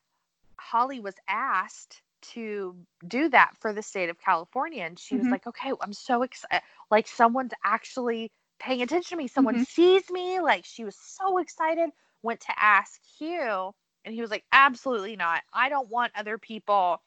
[0.58, 2.02] Holly was asked
[2.34, 2.76] to
[3.06, 4.84] do that for the state of California.
[4.84, 5.32] And she was Mhm.
[5.32, 6.62] like, okay, I'm so excited.
[6.90, 8.32] Like someone's actually
[8.64, 9.28] paying attention to me.
[9.28, 9.66] Someone Mhm.
[9.66, 10.40] sees me.
[10.40, 11.90] Like she was so excited.
[12.22, 15.42] Went to ask Hugh, and he was like, absolutely not.
[15.52, 17.02] I don't want other people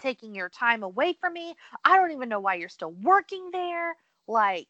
[0.00, 1.54] taking your time away from me.
[1.84, 3.96] I don't even know why you're still working there.
[4.28, 4.68] Like,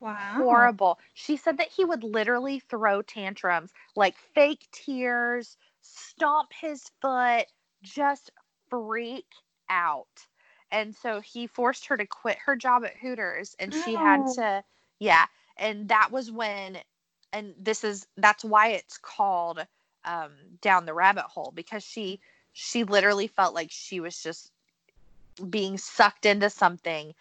[0.00, 0.34] Wow.
[0.36, 0.98] horrible.
[1.14, 7.46] She said that he would literally throw tantrums, like fake tears, stomp his foot,
[7.82, 8.30] just
[8.68, 9.26] freak
[9.70, 10.26] out.
[10.70, 14.64] And so he forced her to quit her job at Hooters and she had to
[15.00, 15.26] yeah,
[15.56, 16.78] and that was when
[17.32, 19.66] and this is that's why it's called
[20.04, 20.30] um
[20.60, 22.20] down the rabbit hole because she
[22.52, 24.50] she literally felt like she was just
[25.50, 27.14] being sucked into something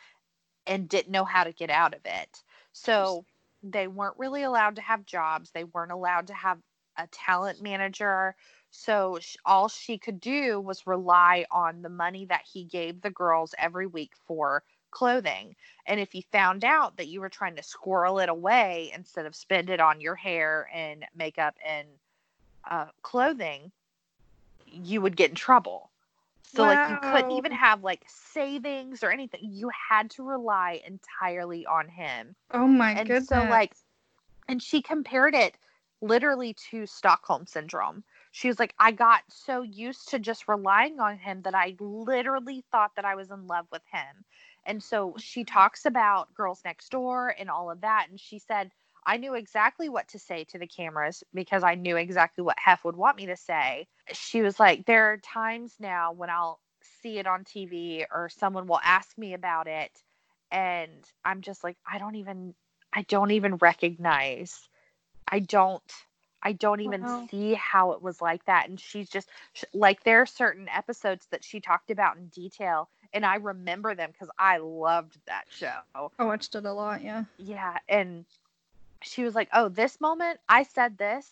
[0.68, 2.44] and didn't know how to get out of it.
[2.72, 3.26] So
[3.64, 5.52] they weren't really allowed to have jobs.
[5.52, 6.60] They weren't allowed to have
[6.98, 8.36] a talent manager.
[8.72, 13.54] So all she could do was rely on the money that he gave the girls
[13.58, 14.64] every week for
[14.94, 15.56] clothing.
[15.88, 19.36] And if you found out that you were trying to squirrel it away instead of
[19.36, 21.88] spend it on your hair and makeup and
[22.70, 23.72] uh, clothing,
[24.66, 25.92] you would get in trouble.
[26.44, 29.42] So like you couldn't even have like savings or anything.
[29.44, 32.36] You had to rely entirely on him.
[32.54, 33.28] Oh my and goodness.
[33.28, 33.74] so like
[34.48, 35.58] and she compared it
[36.02, 38.04] literally to Stockholm syndrome.
[38.32, 42.64] She was like I got so used to just relying on him that I literally
[42.72, 44.26] thought that I was in love with him.
[44.66, 48.72] And so she talks about girls next door and all of that and she said
[49.06, 52.86] I knew exactly what to say to the cameras because I knew exactly what Hef
[52.86, 53.88] would want me to say.
[54.14, 56.60] She was like, There are times now when I'll
[57.02, 59.92] see it on TV or someone will ask me about it.
[60.52, 62.54] And I'm just like, I don't even,
[62.94, 64.70] I don't even recognize.
[65.28, 65.84] I don't,
[66.44, 67.30] I don't even Wow.
[67.30, 68.70] see how it was like that.
[68.70, 69.30] And she's just
[69.74, 72.90] like, there are certain episodes that she talked about in detail.
[73.14, 77.26] And I remember them because I loved that show I watched it a lot, yeah.
[77.38, 78.26] yeah and
[79.02, 81.30] she was like oh this moment i said this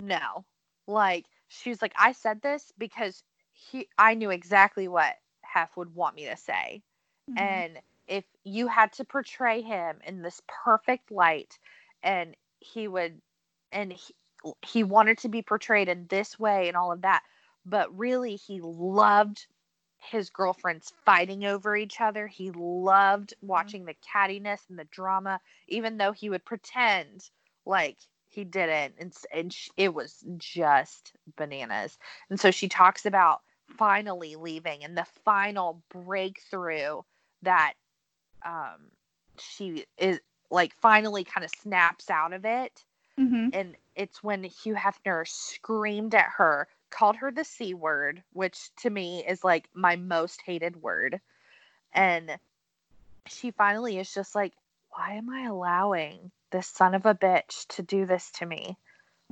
[0.00, 0.44] no
[0.86, 3.22] like she was like i said this because
[3.52, 6.82] he i knew exactly what hef would want me to say
[7.30, 7.38] Mhm.
[7.38, 11.58] and if you had to portray him in this perfect light
[12.02, 13.20] and he would
[13.72, 14.14] and he,
[14.62, 17.22] he wanted to be portrayed in this way and all of that
[17.66, 19.46] but really he loved
[19.98, 22.26] his girlfriends fighting over each other.
[22.26, 27.28] He loved watching the cattiness and the drama even though he would pretend
[27.66, 31.98] like he didn't and, and sh- it was just bananas.
[32.30, 33.42] And so she talks about
[33.76, 37.02] finally leaving and the final breakthrough
[37.42, 37.74] that
[38.44, 38.90] um
[39.38, 40.20] she is
[40.50, 42.84] like finally kind of snaps out of it.
[43.18, 43.50] Mhm.
[43.52, 48.90] and it's when Hugh Hefner screamed at her, called her the C word, which to
[48.90, 51.20] me is like my most hated word.
[51.92, 52.38] And
[53.26, 54.52] she finally is just like,
[54.90, 58.78] why am I allowing this son of a bitch to do this to me?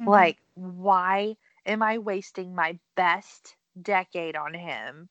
[0.01, 0.07] Mhm.
[0.07, 5.09] Like, why am I wasting my best decade on him?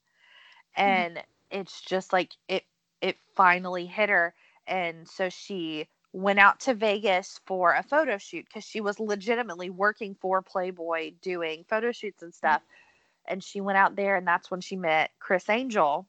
[0.75, 2.65] And it's just like it
[3.01, 4.33] it finally hit her.
[4.67, 9.69] And so she went out to Vegas for a photo shoot because she was legitimately
[9.69, 12.61] working for Playboy doing photo shoots and stuff.
[13.27, 16.07] And she went out there and that's when she met Criss Angel.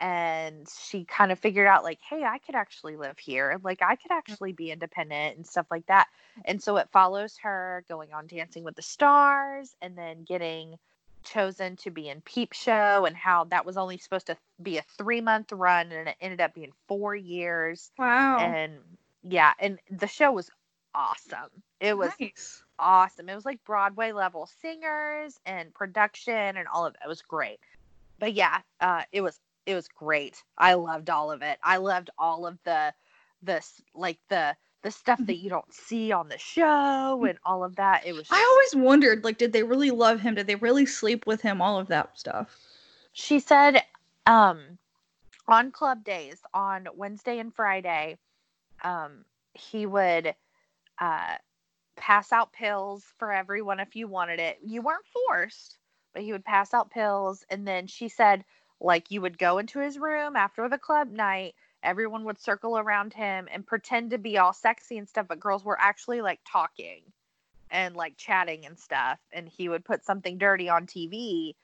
[0.00, 3.94] and she kind of figured out like hey i could actually live here like i
[3.94, 6.08] could actually be independent and stuff like that
[6.44, 10.76] and so it follows her going on dancing with the stars and then getting
[11.22, 14.82] chosen to be in peep show and how that was only supposed to be a
[14.98, 18.38] three month run and it ended up being four years Wow.
[18.40, 18.72] and
[19.22, 20.50] yeah and the show was
[20.94, 22.62] awesome it was nice.
[22.78, 23.28] awesome.
[23.28, 27.00] It was like Broadway level singers and production and all of it.
[27.04, 27.58] It was great.
[28.20, 30.40] But yeah, uh, it was it was great.
[30.56, 31.58] I loved all of it.
[31.64, 32.94] I loved all of the
[33.42, 37.74] this like the the stuff that you don't see on the show and all of
[37.76, 38.06] that.
[38.06, 38.28] It was.
[38.30, 40.36] I always wondered, like, did they really love him?
[40.36, 41.60] Did they really sleep with him?
[41.60, 42.56] All of that stuff.
[43.12, 43.82] she said
[44.26, 44.78] um
[45.48, 48.18] on club days on Wednesday and Friday,
[48.82, 49.24] um,
[49.54, 50.34] he would
[51.00, 51.36] uh
[51.96, 54.58] pass out pills for everyone if you wanted it.
[54.64, 55.78] You weren't forced,
[56.14, 58.44] but he would pass out pills and then she said
[58.80, 63.12] like you would go into his room after the club night, everyone would circle around
[63.14, 67.02] him and pretend to be all sexy and stuff, but girls were actually like talking
[67.70, 71.54] and like chatting and stuff and he would put something dirty on TV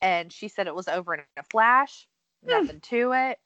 [0.00, 2.08] and she said it was over in a flash,
[2.44, 2.48] Hmm.
[2.48, 3.38] nothing to it.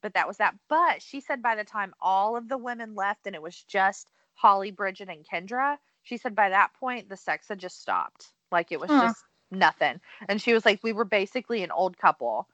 [0.00, 0.54] But that was that.
[0.68, 4.10] But she said by the time all of the women left and it was just
[4.34, 8.32] Holly, Bridget, and Kendra, she said by that point the sex had just stopped.
[8.50, 9.00] Like it was Huh.
[9.00, 10.00] just nothing.
[10.28, 12.48] And she was like, we were basically an old couple.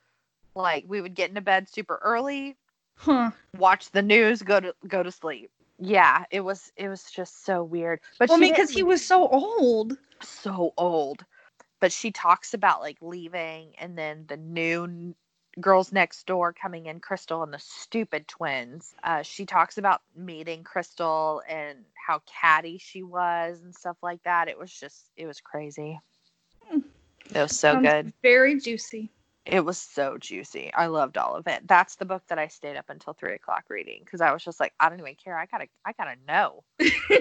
[0.55, 2.57] Like we would get into bed super early,
[2.97, 3.31] Huh.
[3.57, 5.51] watch the news, go to go to sleep.
[5.79, 8.01] Yeah, it was it was just so weird.
[8.19, 9.99] But Well, because he was so old.
[10.23, 11.25] so old.
[11.81, 15.15] But she talks about like leaving and then the new
[15.61, 18.95] girls next door coming in, Crystal and the stupid twins.
[19.03, 24.49] Uh, she talks about meeting Crystal and how catty she was and stuff like that.
[24.49, 26.01] It was just, it was crazy.
[26.67, 26.81] Hmm.
[27.35, 28.13] It was so Sounds good.
[28.23, 29.11] Very juicy.
[29.47, 30.73] It was so juicy.
[30.73, 31.69] I loved all of it.
[31.69, 34.59] That's the book that I stayed up until three o'clock reading because I was just
[34.59, 35.37] like, I don't even care.
[35.39, 36.65] I gotta, I gotta know.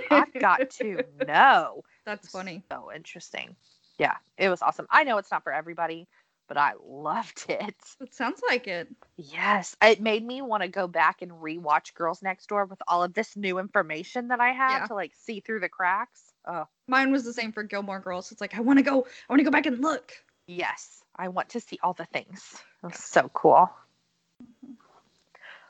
[0.10, 1.84] I've got to know.
[2.06, 2.64] That's funny.
[2.72, 3.56] So interesting.
[4.00, 4.88] Yeah, it was awesome.
[4.90, 6.08] I know it's not for everybody,
[6.48, 7.76] but I loved it.
[8.02, 8.88] It sounds like it.
[9.18, 13.04] Yes, it made me want to go back and rewatch Girls Next Door with all
[13.04, 14.88] of this new information that I had Yeah.
[14.88, 16.34] to like see through the cracks.
[16.46, 18.32] Oh, Mine was the same for Gilmore Girls.
[18.32, 19.02] It's like I want to go.
[19.02, 20.12] I want to go back and look.
[20.48, 21.00] yes.
[21.16, 22.56] I want to see all the things.
[22.84, 23.70] It was so cool.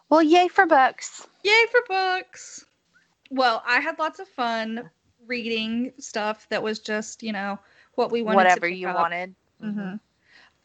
[0.09, 1.27] Well, yay for books.
[1.43, 2.65] Yay for books.
[3.31, 4.89] Well, I had lots of fun
[5.27, 7.59] reading stuff that was just, you know,
[7.95, 8.35] what we wanted.
[8.35, 8.95] to Whatever you up.
[8.95, 9.35] wanted.
[9.61, 9.99] Mhm.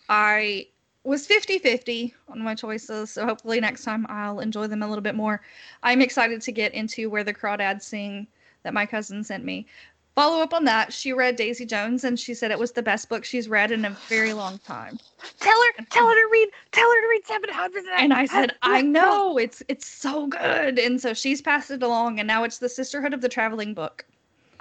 [0.09, 0.66] I
[1.04, 5.02] was 50 50 on my choices, so hopefully next time I'll enjoy them a little
[5.02, 5.40] bit more.
[5.82, 8.26] I'm excited to get into Where the Crawdads Sing
[8.62, 9.66] that my cousin sent me.
[10.14, 13.09] Follow up on that, she read Daisy Jones and she said it was the best
[13.09, 14.98] book she's read in a very long time.
[15.38, 17.88] Tell her, tell her to read, tell her to read Seven Husbands.
[17.96, 20.78] And I said, I know, it's it's so good.
[20.78, 24.04] And so she's passed it along and now it's the Sisterhood of the Traveling Book.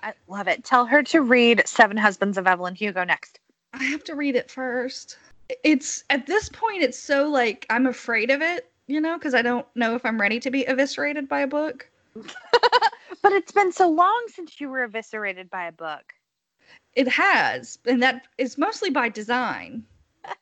[0.03, 0.63] I love it.
[0.63, 3.39] Tell her to read Seven Husbands of Evelyn Hugo next.
[3.73, 5.17] I have to read it first.
[5.63, 9.41] It's at this point it's so like I'm afraid of it, you know, because I
[9.41, 11.89] don't know if I'm ready to be eviscerated by a book.
[13.23, 16.13] But it's been so long since you were eviscerated by a book.
[16.95, 19.85] It has, and that is mostly by design.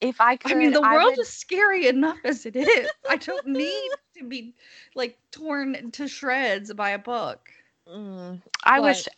[0.00, 2.90] If I could, I mean, the world would- is scary enough as it is.
[3.08, 4.54] I don't need to be
[4.94, 7.48] like torn to shreds by a book.
[7.88, 9.08] Mm, I But- wish,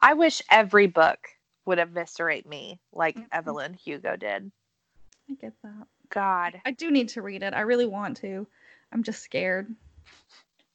[0.00, 1.28] I wish every book
[1.70, 3.28] would eviscerate me like Mhm.
[3.32, 4.50] Evelyn Hugo did.
[5.30, 5.86] I get that.
[6.08, 7.54] God, I do need to read it.
[7.54, 8.48] I really want to.
[8.92, 9.72] I'm just scared.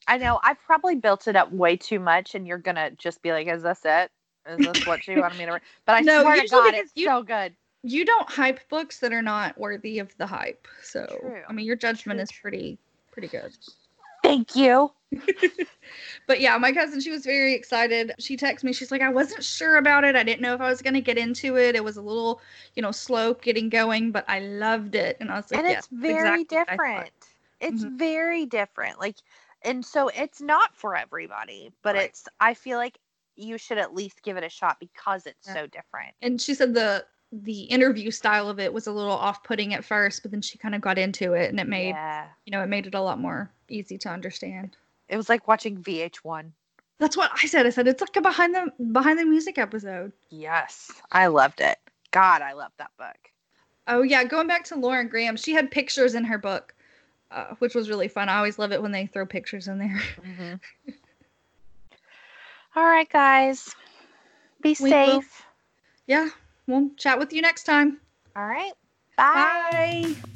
[0.08, 3.34] I know I've probably built it up way too much, and you're gonna just be
[3.34, 4.10] like, "Is this it?
[4.48, 6.94] Is this what you wanted me to read?" But I No, swear to God, it's
[6.96, 7.56] you- so good.
[7.84, 10.68] You don't hype books that are not worthy of the hype.
[10.82, 11.44] So, True.
[11.48, 12.80] I mean, your judgment True, is pretty
[13.12, 13.52] pretty good.
[14.26, 14.92] Thank you.
[16.28, 18.14] But yeah, my cousin, she was very excited.
[18.20, 18.74] She texted me.
[18.74, 20.16] She's like, I wasn't sure about it.
[20.16, 21.76] I didn't know if I was going to get into it.
[21.76, 22.42] It was a little,
[22.76, 25.18] you know, slow getting going, but I loved it.
[25.20, 27.12] And I was like, and yeah, it's that's very exactly what I thought." different.
[27.60, 27.92] It's Mhm.
[27.98, 29.00] very different.
[29.00, 29.18] Like,
[29.62, 32.10] and so it's not for everybody, but Right.
[32.10, 32.28] it's.
[32.40, 33.00] I feel like
[33.36, 35.58] you should at least give it a shot because it's Yeah.
[35.58, 36.16] so different.
[36.22, 37.06] And she said the
[37.44, 40.74] the interview style of it was a little off-putting at first, but then she kind
[40.76, 43.20] of got into it, and it made yeah, you know it made it a lot
[43.20, 44.76] more easy to understand.
[45.10, 46.52] it was like watching VH1.
[46.98, 47.66] That's what I said.
[47.66, 50.12] I said it's like a behind the behind the music episode.
[50.30, 51.78] Yes, I loved it.
[52.12, 53.18] God, I loved that book.
[53.88, 56.74] Oh yeah, going back to Lauren Graham, she had pictures in her book,
[57.32, 58.30] uh, which was really fun.
[58.30, 60.02] I always love it when they throw pictures in there.
[60.26, 60.92] Mm-hmm.
[62.78, 63.74] All right, guys,
[64.62, 65.22] be We will.
[65.22, 65.44] safe.
[66.08, 66.30] yeah,
[66.68, 68.00] we'll chat with you next time.
[68.36, 68.74] All right,
[69.18, 70.14] bye.
[70.14, 70.32] Bye.